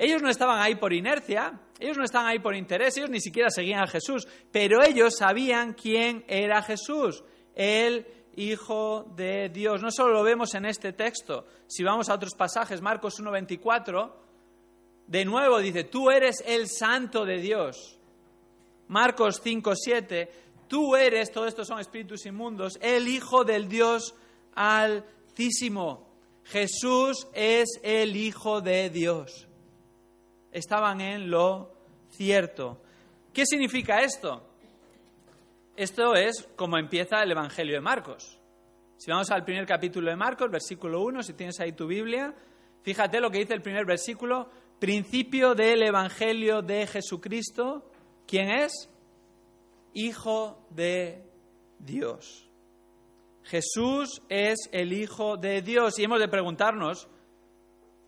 [0.00, 3.50] Ellos no estaban ahí por inercia, ellos no estaban ahí por interés, ellos ni siquiera
[3.50, 7.22] seguían a Jesús, pero ellos sabían quién era Jesús,
[7.54, 9.82] el Hijo de Dios.
[9.82, 14.10] No solo lo vemos en este texto, si vamos a otros pasajes, Marcos 1.24,
[15.06, 17.98] de nuevo dice, tú eres el santo de Dios.
[18.88, 20.30] Marcos 5.7,
[20.66, 24.14] tú eres, todo esto son espíritus inmundos, el Hijo del Dios
[24.54, 26.08] altísimo.
[26.44, 29.49] Jesús es el Hijo de Dios
[30.52, 31.72] estaban en lo
[32.10, 32.80] cierto.
[33.32, 34.42] ¿Qué significa esto?
[35.76, 38.38] Esto es como empieza el Evangelio de Marcos.
[38.96, 42.34] Si vamos al primer capítulo de Marcos, versículo 1, si tienes ahí tu Biblia,
[42.82, 47.90] fíjate lo que dice el primer versículo, principio del Evangelio de Jesucristo.
[48.26, 48.90] ¿Quién es?
[49.94, 51.24] Hijo de
[51.78, 52.50] Dios.
[53.44, 57.08] Jesús es el Hijo de Dios y hemos de preguntarnos,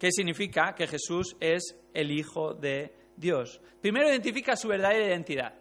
[0.02, 3.60] ¿Qué significa que Jesús es el Hijo de Dios?
[3.80, 5.54] Primero identifica su verdadera identidad.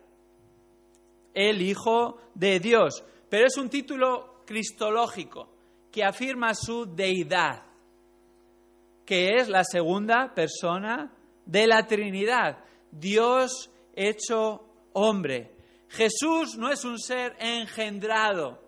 [1.34, 3.04] El Hijo de Dios.
[3.30, 5.50] Pero es un título cristológico
[5.92, 7.64] que afirma su deidad,
[9.06, 11.12] que es la segunda persona
[11.46, 12.64] de la Trinidad.
[12.92, 15.52] Dios hecho hombre.
[15.90, 18.62] Jesús no es un ser engendrado.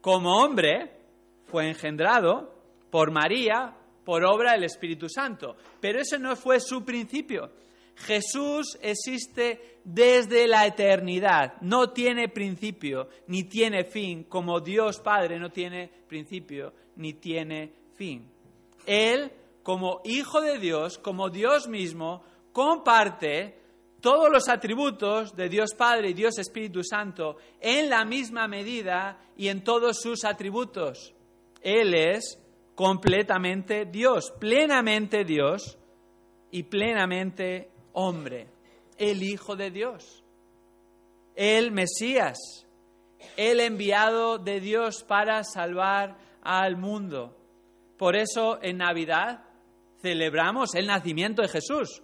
[0.00, 1.00] Como hombre,
[1.46, 2.54] fue engendrado
[2.90, 3.76] por María,
[4.10, 5.54] por obra del Espíritu Santo.
[5.80, 7.48] Pero ese no fue su principio.
[7.94, 15.50] Jesús existe desde la eternidad, no tiene principio ni tiene fin, como Dios Padre no
[15.50, 18.28] tiene principio ni tiene fin.
[18.84, 19.30] Él,
[19.62, 23.60] como Hijo de Dios, como Dios mismo, comparte
[24.00, 29.46] todos los atributos de Dios Padre y Dios Espíritu Santo en la misma medida y
[29.46, 31.14] en todos sus atributos.
[31.62, 32.40] Él es
[32.80, 35.76] completamente Dios, plenamente Dios
[36.50, 38.46] y plenamente hombre,
[38.96, 40.24] el Hijo de Dios,
[41.34, 42.38] el Mesías,
[43.36, 47.36] el enviado de Dios para salvar al mundo.
[47.98, 49.44] Por eso en Navidad
[50.00, 52.02] celebramos el nacimiento de Jesús,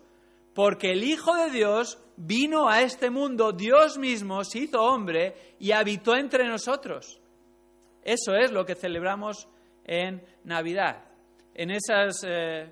[0.54, 5.72] porque el Hijo de Dios vino a este mundo, Dios mismo se hizo hombre y
[5.72, 7.18] habitó entre nosotros.
[8.02, 9.48] Eso es lo que celebramos
[9.86, 11.04] en Navidad.
[11.54, 12.68] En esas eh,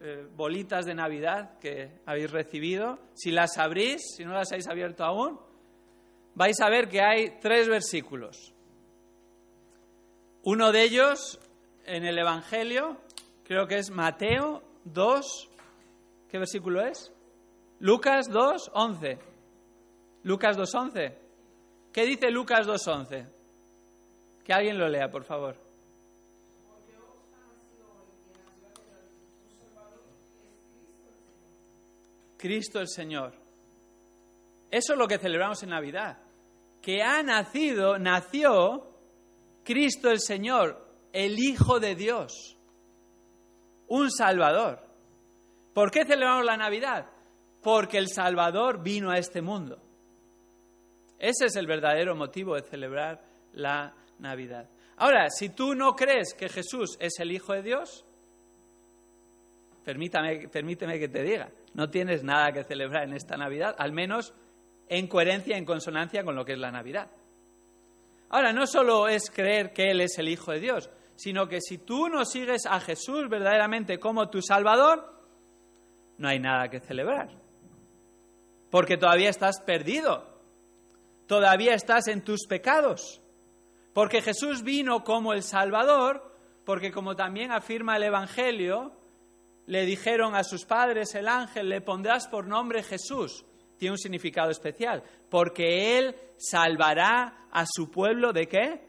[0.00, 5.04] eh, bolitas de Navidad que habéis recibido, si las abrís, si no las habéis abierto
[5.04, 5.40] aún,
[6.34, 8.52] vais a ver que hay tres versículos.
[10.42, 11.40] Uno de ellos
[11.86, 12.98] en el Evangelio,
[13.44, 15.50] creo que es Mateo 2,
[16.30, 17.10] ¿qué versículo es?
[17.80, 19.18] Lucas 2, 11.
[20.22, 21.18] Lucas 2, 11.
[21.92, 23.26] ¿Qué dice Lucas 2, 11?
[24.44, 25.65] Que alguien lo lea, por favor.
[32.36, 33.32] Cristo el Señor.
[34.70, 36.18] Eso es lo que celebramos en Navidad.
[36.82, 38.86] Que ha nacido, nació
[39.64, 42.56] Cristo el Señor, el Hijo de Dios,
[43.88, 44.80] un Salvador.
[45.74, 47.06] ¿Por qué celebramos la Navidad?
[47.62, 49.78] Porque el Salvador vino a este mundo.
[51.18, 53.22] Ese es el verdadero motivo de celebrar
[53.54, 54.68] la Navidad.
[54.98, 58.04] Ahora, si tú no crees que Jesús es el Hijo de Dios,
[59.84, 64.32] permítame, permíteme que te diga, no tienes nada que celebrar en esta Navidad, al menos
[64.88, 67.10] en coherencia, en consonancia con lo que es la Navidad.
[68.30, 71.76] Ahora, no solo es creer que Él es el Hijo de Dios, sino que si
[71.76, 75.20] tú no sigues a Jesús verdaderamente como tu Salvador,
[76.16, 77.28] no hay nada que celebrar.
[78.70, 80.26] Porque todavía estás perdido,
[81.26, 83.20] todavía estás en tus pecados.
[83.92, 86.34] Porque Jesús vino como el Salvador,
[86.64, 88.95] porque como también afirma el Evangelio,
[89.66, 93.44] le dijeron a sus padres, el ángel, le pondrás por nombre Jesús.
[93.78, 98.80] Tiene un significado especial, porque Él salvará a su pueblo de qué?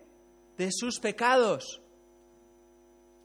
[0.56, 1.82] De sus pecados.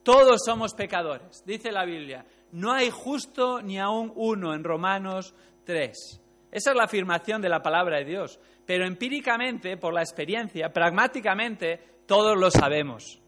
[0.02, 2.24] Todos somos pecadores, dice la Biblia.
[2.52, 5.34] No hay justo ni aún uno en Romanos
[5.64, 6.20] 3.
[6.50, 8.40] Esa es la afirmación de la palabra de Dios.
[8.66, 13.20] Pero empíricamente, por la experiencia, pragmáticamente, todos lo sabemos.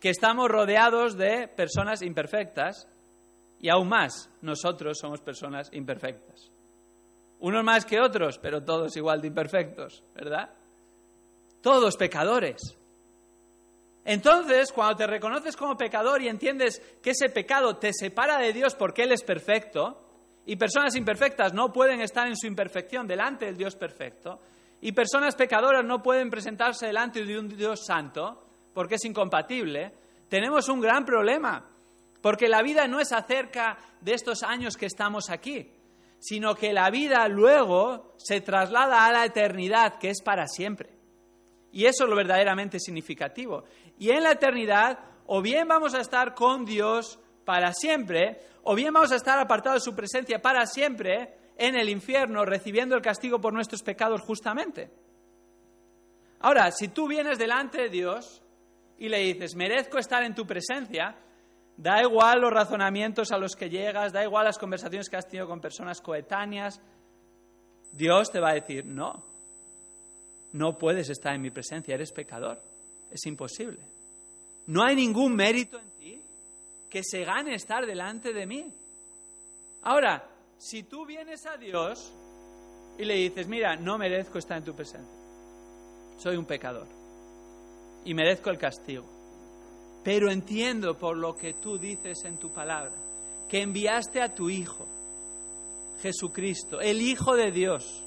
[0.00, 2.88] Que estamos rodeados de personas imperfectas
[3.60, 6.50] y aún más, nosotros somos personas imperfectas.
[7.40, 10.50] Unos más que otros, pero todos igual de imperfectos, ¿verdad?
[11.62, 12.60] Todos pecadores.
[14.04, 18.74] Entonces, cuando te reconoces como pecador y entiendes que ese pecado te separa de Dios
[18.74, 20.06] porque Él es perfecto,
[20.46, 24.40] y personas imperfectas no pueden estar en su imperfección delante del Dios perfecto,
[24.80, 28.42] y personas pecadoras no pueden presentarse delante de un Dios santo
[28.72, 29.92] porque es incompatible,
[30.28, 31.69] tenemos un gran problema.
[32.20, 35.72] Porque la vida no es acerca de estos años que estamos aquí,
[36.18, 40.90] sino que la vida luego se traslada a la eternidad, que es para siempre.
[41.72, 43.64] Y eso es lo verdaderamente significativo.
[43.98, 48.92] Y en la eternidad, o bien vamos a estar con Dios para siempre, o bien
[48.92, 53.40] vamos a estar apartados de su presencia para siempre en el infierno, recibiendo el castigo
[53.40, 54.90] por nuestros pecados justamente.
[56.40, 58.42] Ahora, si tú vienes delante de Dios
[58.98, 61.16] y le dices, merezco estar en tu presencia,
[61.80, 65.48] Da igual los razonamientos a los que llegas, da igual las conversaciones que has tenido
[65.48, 66.78] con personas coetáneas.
[67.90, 69.24] Dios te va a decir, no,
[70.52, 72.60] no puedes estar en mi presencia, eres pecador.
[73.10, 73.80] Es imposible.
[74.66, 76.22] No hay ningún mérito en ti
[76.90, 78.70] que se gane estar delante de mí.
[79.80, 80.22] Ahora,
[80.58, 82.12] si tú vienes a Dios
[82.98, 85.18] y le dices, mira, no merezco estar en tu presencia,
[86.18, 86.88] soy un pecador
[88.04, 89.19] y merezco el castigo
[90.02, 92.92] pero entiendo por lo que tú dices en tu palabra,
[93.48, 94.86] que enviaste a tu Hijo,
[96.00, 98.04] Jesucristo, el Hijo de Dios,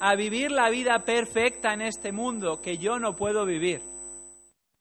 [0.00, 3.80] a vivir la vida perfecta en este mundo que yo no puedo vivir,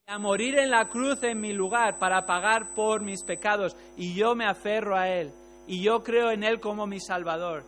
[0.08, 4.36] a morir en la cruz en mi lugar para pagar por mis pecados, y yo
[4.36, 5.32] me aferro a Él,
[5.68, 7.64] y yo creo en Él como mi Salvador,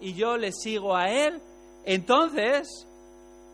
[0.00, 1.40] y yo le sigo a Él,
[1.84, 2.86] entonces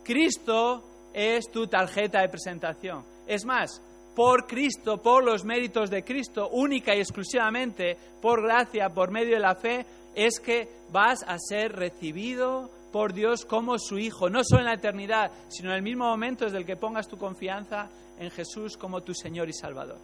[0.04, 0.82] Cristo
[1.12, 3.04] es tu tarjeta de presentación.
[3.26, 3.82] Es más,
[4.20, 9.40] por Cristo, por los méritos de Cristo, única y exclusivamente por gracia, por medio de
[9.40, 14.60] la fe, es que vas a ser recibido por Dios como su Hijo, no solo
[14.60, 18.30] en la eternidad, sino en el mismo momento desde el que pongas tu confianza en
[18.30, 19.96] Jesús como tu Señor y Salvador.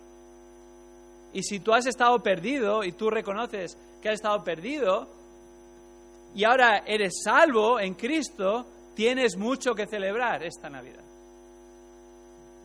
[1.34, 5.10] Y si tú has estado perdido y tú reconoces que has estado perdido
[6.34, 8.64] y ahora eres salvo en Cristo,
[8.94, 11.05] tienes mucho que celebrar esta Navidad.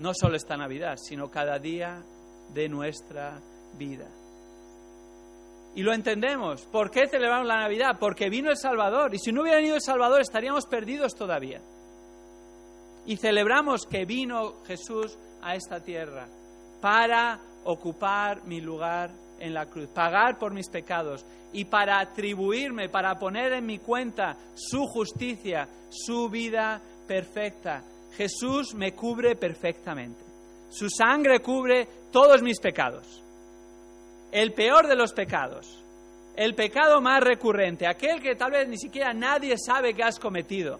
[0.02, 2.04] No solo esta Navidad, sino cada día
[2.56, 3.40] de nuestra
[3.78, 4.08] vida.
[5.76, 6.66] Y lo entendemos.
[6.66, 7.98] ¿Por qué celebramos la Navidad?
[8.00, 9.14] Porque vino el Salvador.
[9.14, 11.62] Y si no hubiera venido el Salvador, estaríamos perdidos todavía.
[13.06, 16.28] Y celebramos que vino Jesús a esta tierra
[16.82, 21.24] para ocupar mi lugar en la cruz, pagar por mis pecados
[21.54, 27.84] y para atribuirme, para poner en mi cuenta su justicia, su vida perfecta.
[28.18, 30.24] Jesús me cubre perfectamente.
[30.70, 33.22] Su sangre cubre todos mis pecados
[34.32, 35.84] el peor de los pecados,
[36.36, 40.80] el pecado más recurrente, aquel que tal vez ni siquiera nadie sabe que has cometido,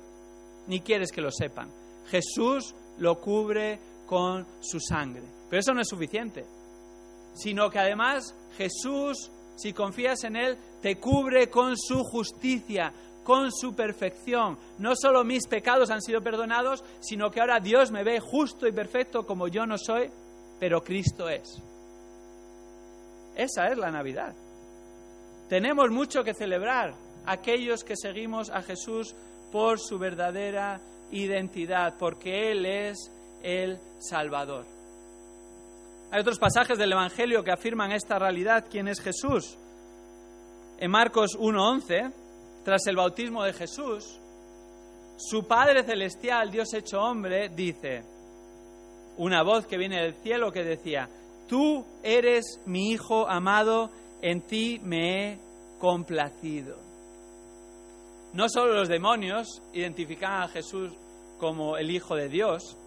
[0.68, 1.70] ni quieres que lo sepan.
[2.08, 5.24] Jesús lo cubre con su sangre.
[5.50, 6.46] Pero eso no es suficiente,
[7.34, 12.94] sino que además Jesús, si confías en Él, te cubre con su justicia,
[13.24, 14.58] con su perfección.
[14.78, 18.72] No solo mis pecados han sido perdonados, sino que ahora Dios me ve justo y
[18.72, 20.10] perfecto como yo no soy,
[20.60, 21.62] pero Cristo es.
[23.36, 24.34] Esa es la Navidad.
[25.50, 26.94] Tenemos mucho que celebrar
[27.26, 29.16] aquellos que seguimos a Jesús
[29.52, 30.80] por su verdadera
[31.12, 33.12] identidad, porque Él es
[33.44, 34.66] el Salvador.
[36.12, 39.58] Hay otros pasajes del Evangelio que afirman esta realidad, quién es Jesús.
[40.78, 42.12] En Marcos 1.11,
[42.64, 44.20] tras el bautismo de Jesús,
[45.18, 48.04] su Padre Celestial, Dios hecho hombre, dice,
[49.18, 51.10] una voz que viene del cielo que decía,
[51.52, 53.90] Tú eres mi Hijo amado,
[54.22, 55.40] en ti me he
[55.80, 56.78] complacido.
[58.32, 60.94] No solo los demonios identificaban a Jesús
[61.38, 62.78] como el Hijo de Dios,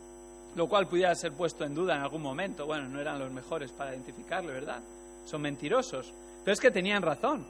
[0.56, 2.64] lo cual pudiera ser puesto en duda en algún momento.
[2.64, 4.82] Bueno, no eran los mejores para identificarle, ¿verdad?
[5.26, 6.14] Son mentirosos.
[6.42, 7.44] Pero es que tenían razón.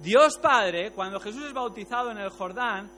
[0.00, 2.90] Dios Padre, cuando Jesús es bautizado en el Jordán,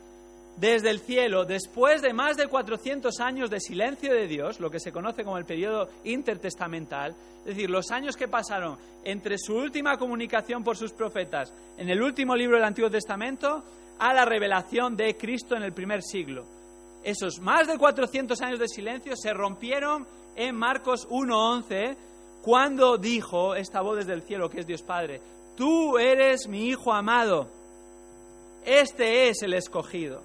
[0.59, 4.81] desde el cielo, después de más de 400 años de silencio de Dios, lo que
[4.81, 9.97] se conoce como el periodo intertestamental, es decir, los años que pasaron entre su última
[9.97, 13.63] comunicación por sus profetas en el último libro del Antiguo Testamento
[14.01, 16.45] a la revelación de Cristo en el primer siglo.
[17.05, 21.97] Esos más de 400 años de silencio se rompieron en Marcos 1.11
[22.43, 25.21] cuando dijo esta voz desde el cielo, que es Dios Padre,
[25.59, 27.49] tú eres mi Hijo amado,
[28.65, 30.23] este es el escogido.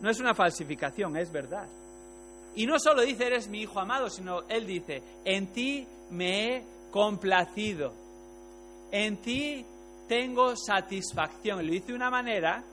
[0.00, 1.68] No es una falsificación, es verdad.
[2.54, 6.64] Y no solo dice, eres mi hijo amado, sino él dice, en ti me he
[6.90, 7.92] complacido,
[8.90, 9.64] en ti
[10.08, 11.64] tengo satisfacción.
[11.64, 12.64] Lo dice de una manera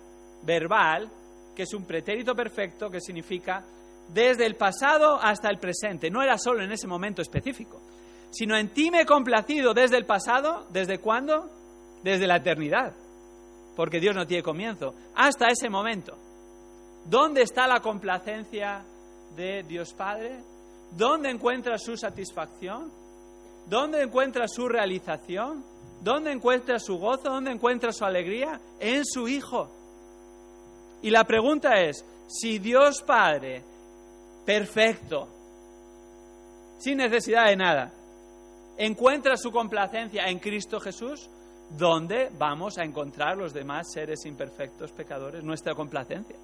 [0.43, 1.11] verbal,
[1.53, 3.63] que es un pretérito perfecto, que significa
[4.13, 6.09] desde el pasado hasta el presente.
[6.09, 7.81] No era solo en ese momento específico,
[8.31, 11.56] sino en ti me he complacido desde el pasado, ¿desde cuándo?
[12.03, 12.93] Desde la eternidad,
[13.75, 16.17] porque Dios no tiene comienzo, hasta ese momento.
[17.05, 18.83] ¿Dónde está la complacencia
[19.35, 20.43] de Dios Padre?
[20.91, 22.91] ¿Dónde encuentra su satisfacción?
[23.67, 25.63] ¿Dónde encuentra su realización?
[26.01, 27.29] ¿Dónde encuentra su gozo?
[27.29, 28.59] ¿Dónde encuentra su alegría?
[28.79, 29.69] En su Hijo.
[31.01, 33.63] Y la pregunta es, si Dios Padre,
[34.45, 35.27] perfecto,
[36.77, 37.91] sin necesidad de nada,
[38.77, 41.29] encuentra su complacencia en Cristo Jesús,
[41.69, 46.35] ¿dónde vamos a encontrar los demás seres imperfectos, pecadores, nuestra complacencia?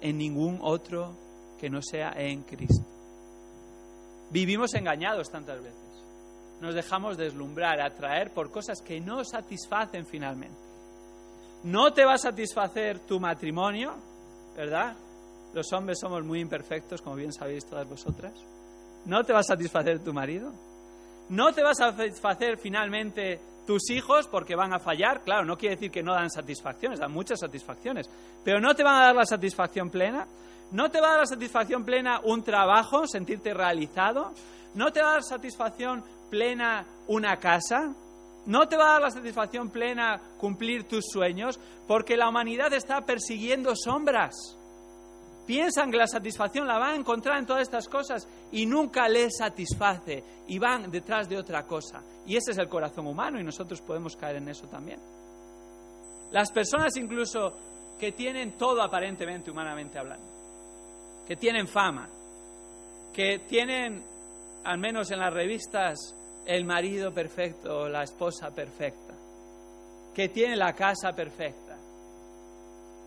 [0.00, 1.14] en ningún otro
[1.58, 2.84] que no sea en Cristo.
[4.30, 5.80] Vivimos engañados tantas veces.
[6.60, 10.58] Nos dejamos deslumbrar, atraer por cosas que no satisfacen finalmente.
[11.64, 13.94] No te va a satisfacer tu matrimonio,
[14.56, 14.96] ¿verdad?
[15.52, 18.32] Los hombres somos muy imperfectos, como bien sabéis todas vosotras.
[19.04, 20.52] No te va a satisfacer tu marido.
[21.28, 25.22] No te va a satisfacer finalmente tus hijos porque van a fallar.
[25.22, 28.08] Claro, no quiere decir que no dan satisfacciones, dan muchas satisfacciones.
[28.44, 30.26] Pero no te van a dar la satisfacción plena.
[30.72, 34.32] No te va a dar la satisfacción plena un trabajo, sentirte realizado.
[34.74, 37.94] No te va a dar satisfacción plena una casa.
[38.46, 41.58] No te va a dar la satisfacción plena cumplir tus sueños
[41.88, 44.56] porque la humanidad está persiguiendo sombras
[45.46, 49.36] piensan que la satisfacción la van a encontrar en todas estas cosas y nunca les
[49.36, 52.02] satisface y van detrás de otra cosa.
[52.26, 55.00] Y ese es el corazón humano y nosotros podemos caer en eso también.
[56.32, 62.08] Las personas incluso que tienen todo aparentemente humanamente hablando, que tienen fama,
[63.12, 64.04] que tienen,
[64.64, 69.14] al menos en las revistas, el marido perfecto, la esposa perfecta,
[70.14, 71.65] que tienen la casa perfecta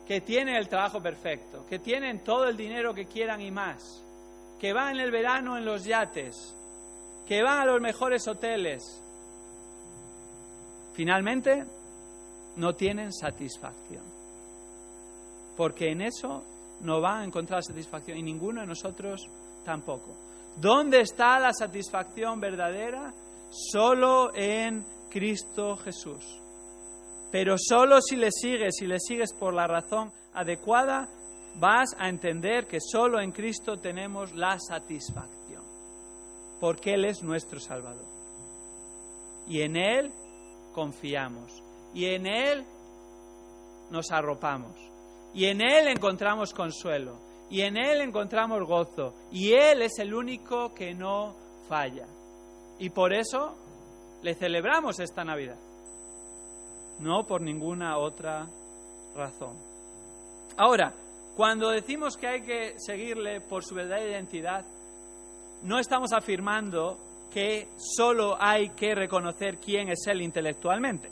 [0.09, 4.03] que tienen el trabajo perfecto, que tienen todo el dinero que quieran y más,
[4.59, 6.55] que van en el verano en los yates,
[7.27, 8.81] que van a los mejores hoteles,
[10.93, 11.63] finalmente
[12.55, 14.03] no tienen satisfacción.
[15.55, 16.43] Porque en eso
[16.81, 19.29] no va a encontrar satisfacción y ninguno de nosotros
[19.63, 20.15] tampoco.
[20.55, 23.13] ¿Dónde está la satisfacción verdadera?
[23.51, 26.48] Solo en Cristo Jesús.
[27.31, 31.07] Pero solo si le sigues, si le sigues por la razón adecuada,
[31.55, 35.63] vas a entender que solo en Cristo tenemos la satisfacción,
[36.59, 38.07] porque Él es nuestro Salvador.
[39.47, 40.11] Y en Él
[40.73, 41.63] confiamos,
[41.93, 42.65] y en Él
[43.91, 44.75] nos arropamos,
[45.33, 47.19] y en Él encontramos consuelo,
[47.49, 51.35] y en Él encontramos gozo, y Él es el único que no
[51.67, 52.07] falla.
[52.79, 53.55] Y por eso
[54.21, 55.57] le celebramos esta Navidad,
[56.99, 58.47] no por ninguna otra
[59.15, 59.57] razón.
[60.57, 60.93] Ahora,
[61.35, 64.65] cuando decimos que hay que seguirle por su verdadera identidad,
[65.63, 66.97] no estamos afirmando
[67.31, 71.09] que solo hay que reconocer quién es Él intelectualmente.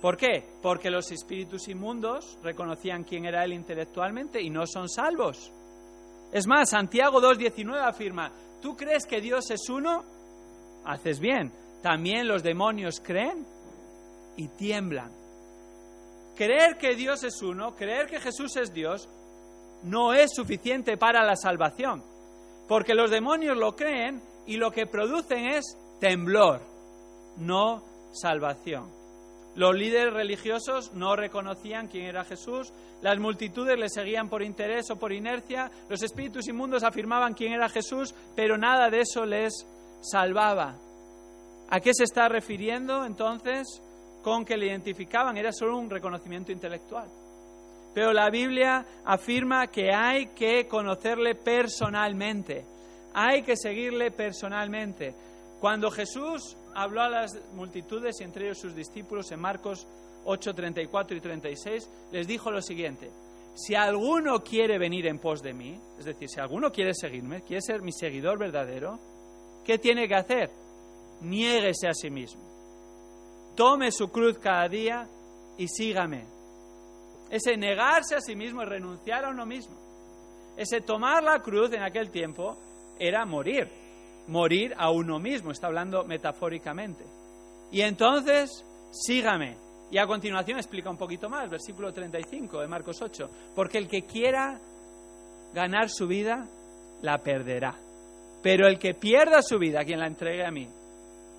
[0.00, 0.44] ¿Por qué?
[0.62, 5.52] Porque los espíritus inmundos reconocían quién era Él intelectualmente y no son salvos.
[6.32, 8.32] Es más, Santiago 2.19 afirma,
[8.62, 10.04] ¿tú crees que Dios es uno?
[10.84, 11.52] Haces bien.
[11.82, 13.46] También los demonios creen
[14.40, 15.12] y tiemblan.
[16.34, 19.06] Creer que Dios es uno, creer que Jesús es Dios,
[19.82, 22.02] no es suficiente para la salvación,
[22.66, 26.62] porque los demonios lo creen y lo que producen es temblor,
[27.36, 28.90] no salvación.
[29.56, 32.72] Los líderes religiosos no reconocían quién era Jesús,
[33.02, 37.68] las multitudes le seguían por interés o por inercia, los espíritus inmundos afirmaban quién era
[37.68, 39.66] Jesús, pero nada de eso les
[40.00, 40.78] salvaba.
[41.68, 43.82] ¿A qué se está refiriendo entonces?
[44.22, 47.08] Con que le identificaban era solo un reconocimiento intelectual.
[47.94, 52.64] Pero la Biblia afirma que hay que conocerle personalmente,
[53.14, 55.14] hay que seguirle personalmente.
[55.60, 59.86] Cuando Jesús habló a las multitudes y entre ellos sus discípulos en Marcos
[60.24, 63.10] 8, 34 y 36, les dijo lo siguiente,
[63.54, 67.60] si alguno quiere venir en pos de mí, es decir, si alguno quiere seguirme, quiere
[67.60, 69.00] ser mi seguidor verdadero,
[69.64, 70.50] ¿qué tiene que hacer?
[71.22, 72.49] Niéguese a sí mismo
[73.60, 75.06] tome su cruz cada día
[75.58, 76.24] y sígame.
[77.28, 79.76] Ese negarse a sí mismo renunciar a uno mismo.
[80.56, 82.56] Ese tomar la cruz en aquel tiempo
[82.98, 83.68] era morir,
[84.28, 87.04] morir a uno mismo, está hablando metafóricamente.
[87.70, 89.58] Y entonces, sígame.
[89.90, 94.06] Y a continuación explica un poquito más, versículo 35 de Marcos 8, porque el que
[94.06, 94.58] quiera
[95.52, 96.48] ganar su vida,
[97.02, 97.78] la perderá.
[98.42, 100.66] Pero el que pierda su vida, quien la entregue a mí,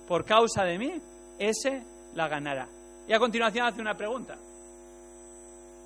[0.06, 1.02] por causa de mí,
[1.40, 2.68] ese la ganará.
[3.08, 4.38] Y a continuación hace una pregunta.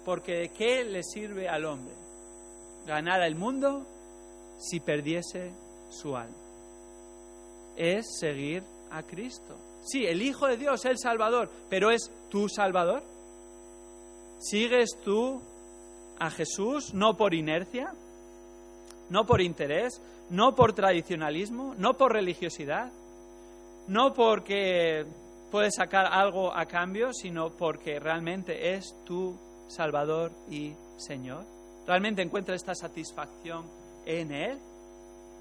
[0.05, 1.95] Porque ¿de qué le sirve al hombre
[2.87, 3.87] ganar el mundo
[4.59, 5.53] si perdiese
[5.89, 6.37] su alma?
[7.77, 9.57] Es seguir a Cristo.
[9.83, 13.03] Sí, el Hijo de Dios, el Salvador, pero ¿es tu Salvador?
[14.39, 15.41] ¿Sigues tú
[16.19, 17.93] a Jesús no por inercia,
[19.11, 22.91] no por interés, no por tradicionalismo, no por religiosidad,
[23.87, 25.07] no porque
[25.57, 29.39] puedes sacar algo a cambio, sino porque realmente es tu
[29.69, 31.47] Salvador y Señor.
[31.87, 33.65] Realmente encuentras esta satisfacción
[34.05, 34.59] en Él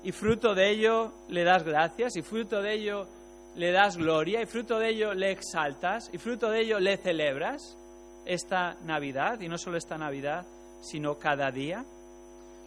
[0.06, 3.10] y fruto de ello le das gracias y fruto de ello
[3.58, 7.78] le das gloria y fruto de ello le exaltas y fruto de ello le celebras
[8.26, 10.46] esta Navidad y no solo esta Navidad,
[10.80, 11.84] sino cada día.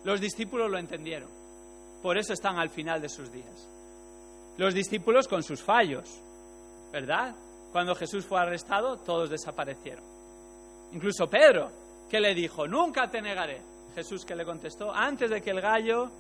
[0.05, 1.31] Los discípulos lo entendieron,
[2.03, 3.71] por eso están al final de sus días.
[4.59, 6.23] Los discípulos con sus fallos,
[6.93, 7.35] ¿verdad?
[7.73, 10.05] Cuando Jesús fue arrestado, todos desaparecieron.
[10.93, 11.71] Incluso Pedro,
[12.09, 13.63] que le dijo, nunca te negaré.
[13.95, 16.11] Jesús que le contestó, antes de que el gallo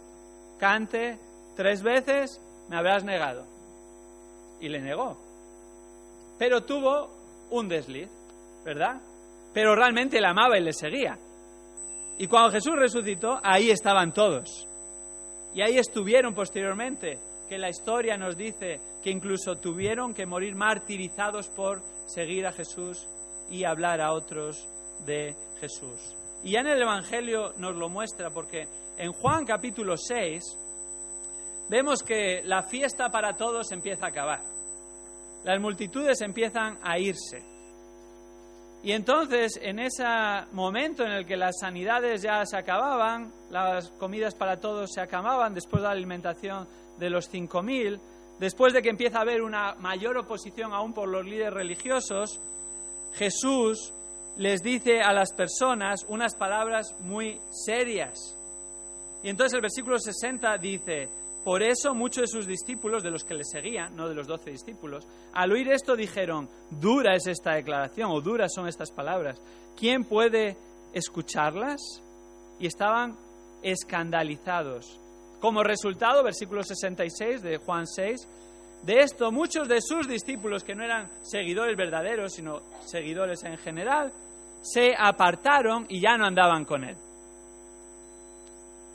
[0.59, 1.19] cante
[1.57, 3.47] tres veces, me habrás negado.
[4.61, 5.17] Y le negó.
[6.39, 7.11] Pero tuvo
[7.51, 8.09] un desliz,
[8.65, 9.01] ¿verdad?
[9.55, 11.19] Pero realmente le amaba y le seguía.
[12.19, 14.67] Y cuando Jesús resucitó, ahí estaban todos.
[15.55, 17.19] Y ahí estuvieron posteriormente
[17.49, 23.09] que la historia nos dice que incluso tuvieron que morir martirizados por seguir a Jesús
[23.51, 24.69] y hablar a otros
[25.05, 26.15] de Jesús.
[26.45, 30.43] Y ya en el Evangelio nos lo muestra porque en Juan capítulo 6
[31.69, 34.41] vemos que la fiesta para todos empieza a acabar.
[35.45, 37.43] Las multitudes empiezan a irse.
[38.83, 40.05] Y entonces, en ese
[40.53, 45.53] momento en el que las sanidades ya se acababan, las comidas para todos se acababan
[45.53, 46.69] después de la alimentación
[46.99, 48.01] de los 5.000,
[48.39, 52.41] después de que empieza a haber una mayor oposición aún por los líderes religiosos,
[53.15, 53.93] Jesús
[54.37, 58.37] les dice a las personas unas palabras muy serias.
[59.23, 61.09] Y entonces el versículo 60 dice,
[61.45, 64.51] Por eso muchos de sus discípulos, de los que le seguían, no de los doce
[64.51, 69.41] discípulos, al oír esto dijeron, dura es esta declaración o duras son estas palabras.
[69.77, 70.57] ¿Quién puede
[70.93, 71.81] escucharlas?
[72.61, 73.17] Y estaban
[73.63, 75.01] escandalizados.
[75.41, 78.29] Como resultado, versículo 66 de Juan 6,
[78.83, 84.13] de esto muchos de sus discípulos, que no eran seguidores verdaderos, sino seguidores en general,
[84.63, 86.97] se apartaron y ya no andaban con él.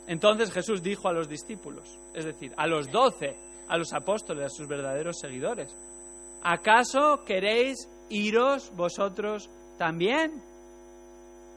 [0.06, 3.36] Entonces Jesús dijo a los discípulos, es decir, a los doce,
[3.68, 5.74] a los apóstoles, a sus verdaderos seguidores,
[6.42, 10.42] ¿acaso queréis iros vosotros también?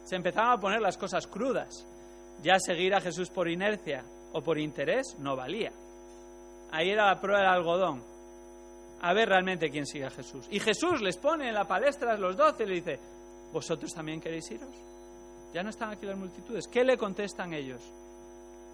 [0.06, 1.86] Se empezaban a poner las cosas crudas.
[2.42, 5.72] Ya seguir a Jesús por inercia o por interés no valía.
[6.72, 8.04] Ahí era la prueba del algodón.
[9.02, 10.48] A ver realmente quién sigue a Jesús.
[10.50, 13.00] Y Jesús les pone en la palestra a los doce y le dice,
[13.54, 14.76] ¿vosotros también queréis iros?
[15.54, 16.68] Ya no están aquí las multitudes.
[16.68, 17.82] ¿Qué le contestan ellos?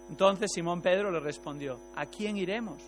[0.08, 2.82] Entonces Simón Pedro le respondió, ¿a quién iremos?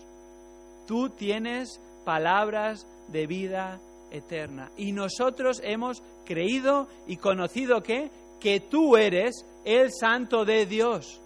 [0.86, 4.70] Tú tienes palabras de vida eterna.
[4.76, 8.10] Y nosotros hemos creído y conocido que,
[8.40, 11.20] que tú eres el santo de Dios.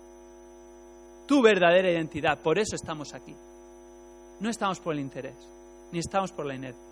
[1.30, 2.40] Tu verdadera identidad.
[2.40, 3.36] Por eso estamos aquí.
[4.40, 5.36] No estamos por el interés,
[5.92, 6.82] ni estamos por la inercia.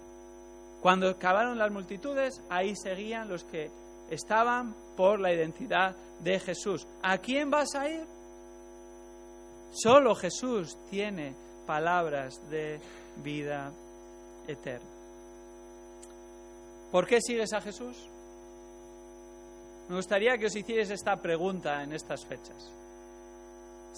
[0.81, 3.69] Cuando acabaron las multitudes, ahí seguían los que
[4.09, 6.87] estaban por la identidad de Jesús.
[7.03, 8.05] ¿A quién vas a ir?
[9.73, 11.35] Solo Jesús tiene
[11.67, 12.79] palabras de
[13.25, 13.73] vida
[14.47, 14.89] eterna.
[16.93, 18.09] ¿Por qué sigues a Jesús?
[19.89, 22.78] Me gustaría que os hicierais esta pregunta en estas fechas.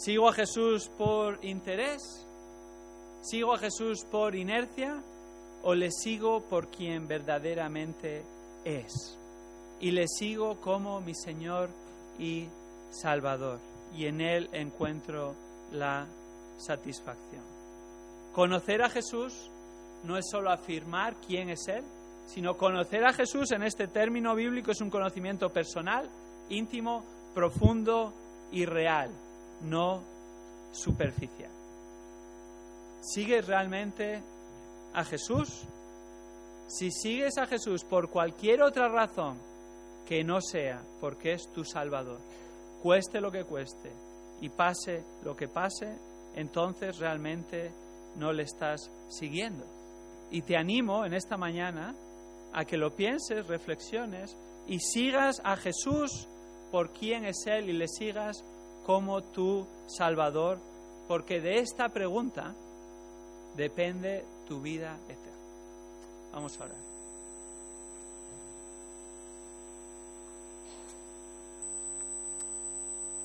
[0.00, 2.00] ¿Sigo a Jesús por interés?
[3.20, 5.02] ¿Sigo a Jesús por inercia?
[5.62, 8.24] ¿O le sigo por quien verdaderamente
[8.64, 9.18] es?
[9.78, 11.68] Y le sigo como mi Señor
[12.18, 12.48] y
[12.88, 13.60] Salvador.
[13.94, 15.34] Y en Él encuentro
[15.70, 16.06] la
[16.56, 17.44] satisfacción.
[18.32, 19.50] Conocer a Jesús
[20.04, 21.84] no es solo afirmar quién es Él,
[22.24, 26.08] sino conocer a Jesús en este término bíblico es un conocimiento personal,
[26.48, 28.14] íntimo, profundo
[28.50, 29.10] y real,
[29.62, 30.02] no
[30.72, 31.50] superficial.
[33.00, 34.22] ¿Sigues realmente
[34.92, 35.64] a Jesús?
[36.68, 39.38] Si sigues a Jesús por cualquier otra razón
[40.06, 42.20] que no sea porque es tu Salvador,
[42.82, 43.90] cueste lo que cueste,
[44.40, 45.96] y pase lo que pase,
[46.34, 47.70] entonces realmente
[48.16, 49.64] no le estás siguiendo.
[50.30, 51.94] Y te animo en esta mañana
[52.52, 54.36] a que lo pienses, reflexiones
[54.66, 56.28] y sigas a Jesús
[56.70, 58.44] por quién es Él y le sigas
[58.84, 60.58] como tu Salvador,
[61.08, 62.54] porque de esta pregunta
[63.56, 65.30] depende tu vida eterna.
[66.32, 66.90] Vamos a orar.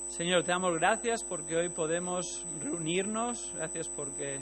[0.09, 4.39] Señor, te damos gracias porque hoy podemos reunirnos, gracias porque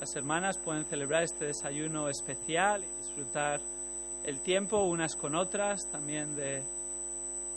[0.00, 3.60] las hermanas pueden celebrar este desayuno especial y disfrutar
[4.24, 6.62] el tiempo unas con otras, también de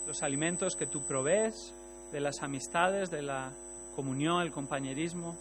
[0.05, 1.73] los alimentos que tú provees,
[2.11, 3.51] de las amistades, de la
[3.95, 5.37] comunión, el compañerismo.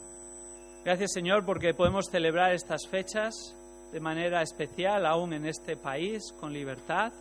[0.85, 3.35] Gracias Señor porque podemos celebrar estas fechas
[3.93, 7.13] de manera especial aún en este país con libertad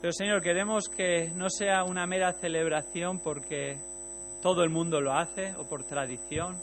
[0.00, 3.78] pero Señor, queremos que no sea una mera celebración porque
[4.40, 6.58] todo el mundo lo hace o por tradición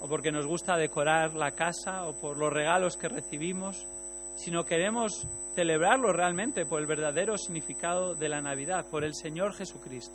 [0.00, 3.88] o porque nos gusta decorar la casa o por los regalos que recibimos,
[4.36, 5.26] sino queremos
[5.56, 10.14] celebrarlo realmente por el verdadero significado de la Navidad, por el Señor Jesucristo.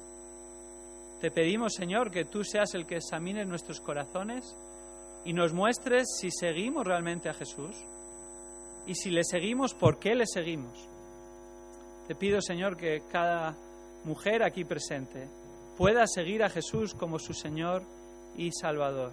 [1.25, 4.55] Te pedimos, Señor, que tú seas el que examine nuestros corazones
[5.25, 7.75] y nos muestres si seguimos realmente a Jesús
[8.85, 10.87] y si le seguimos, por qué le seguimos
[12.07, 13.55] te pido, Señor, que cada
[14.03, 15.27] mujer aquí presente
[15.75, 17.81] pueda seguir a Jesús como su Señor
[18.37, 19.11] y Salvador.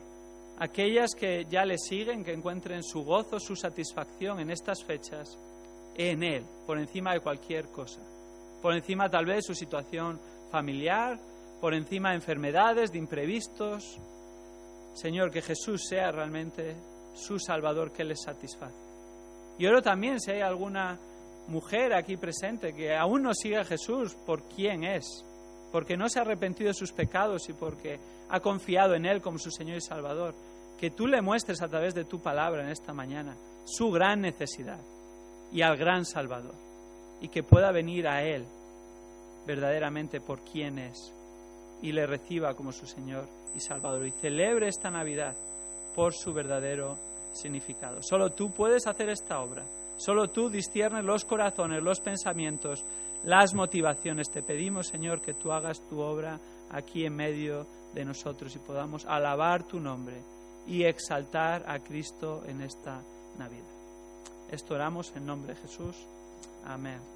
[0.59, 5.39] Aquellas que ya le siguen, que encuentren su gozo, su satisfacción en estas fechas
[5.97, 8.03] en Él, por encima de cualquier cosa.
[8.61, 11.19] Por encima tal vez de su situación familiar,
[11.63, 13.97] por encima de enfermedades, de imprevistos.
[14.95, 16.75] Señor, que Jesús sea realmente
[17.15, 18.75] su Salvador que les satisface.
[19.61, 20.99] Y oro también si hay alguna
[21.47, 25.25] mujer aquí presente que aún no sigue a Jesús por quién es,
[25.71, 29.39] porque no se ha arrepentido de sus pecados y porque ha confiado en Él como
[29.39, 30.35] su Señor y Salvador,
[30.77, 33.37] que tú le muestres a través de tu palabra en esta mañana
[33.67, 34.81] su gran necesidad
[35.53, 36.57] y al gran Salvador,
[37.21, 38.45] y que pueda venir a Él
[39.47, 41.15] verdaderamente por quién es
[41.83, 45.37] y le reciba como su Señor y Salvador y celebre esta Navidad
[45.95, 46.97] por su verdadero
[47.35, 48.03] significado.
[48.03, 49.65] Solo tú puedes hacer esta obra
[50.05, 52.85] Solo tú disciernes los corazones, los pensamientos,
[53.23, 54.31] las motivaciones.
[54.31, 59.05] Te pedimos, Señor, que tú hagas tu obra aquí en medio de nosotros y podamos
[59.07, 60.21] alabar tu nombre
[60.67, 63.01] y exaltar a Cristo en esta
[63.39, 63.63] Navidad.
[64.51, 65.97] Esto oramos en nombre de Jesús.
[66.65, 67.12] Amén.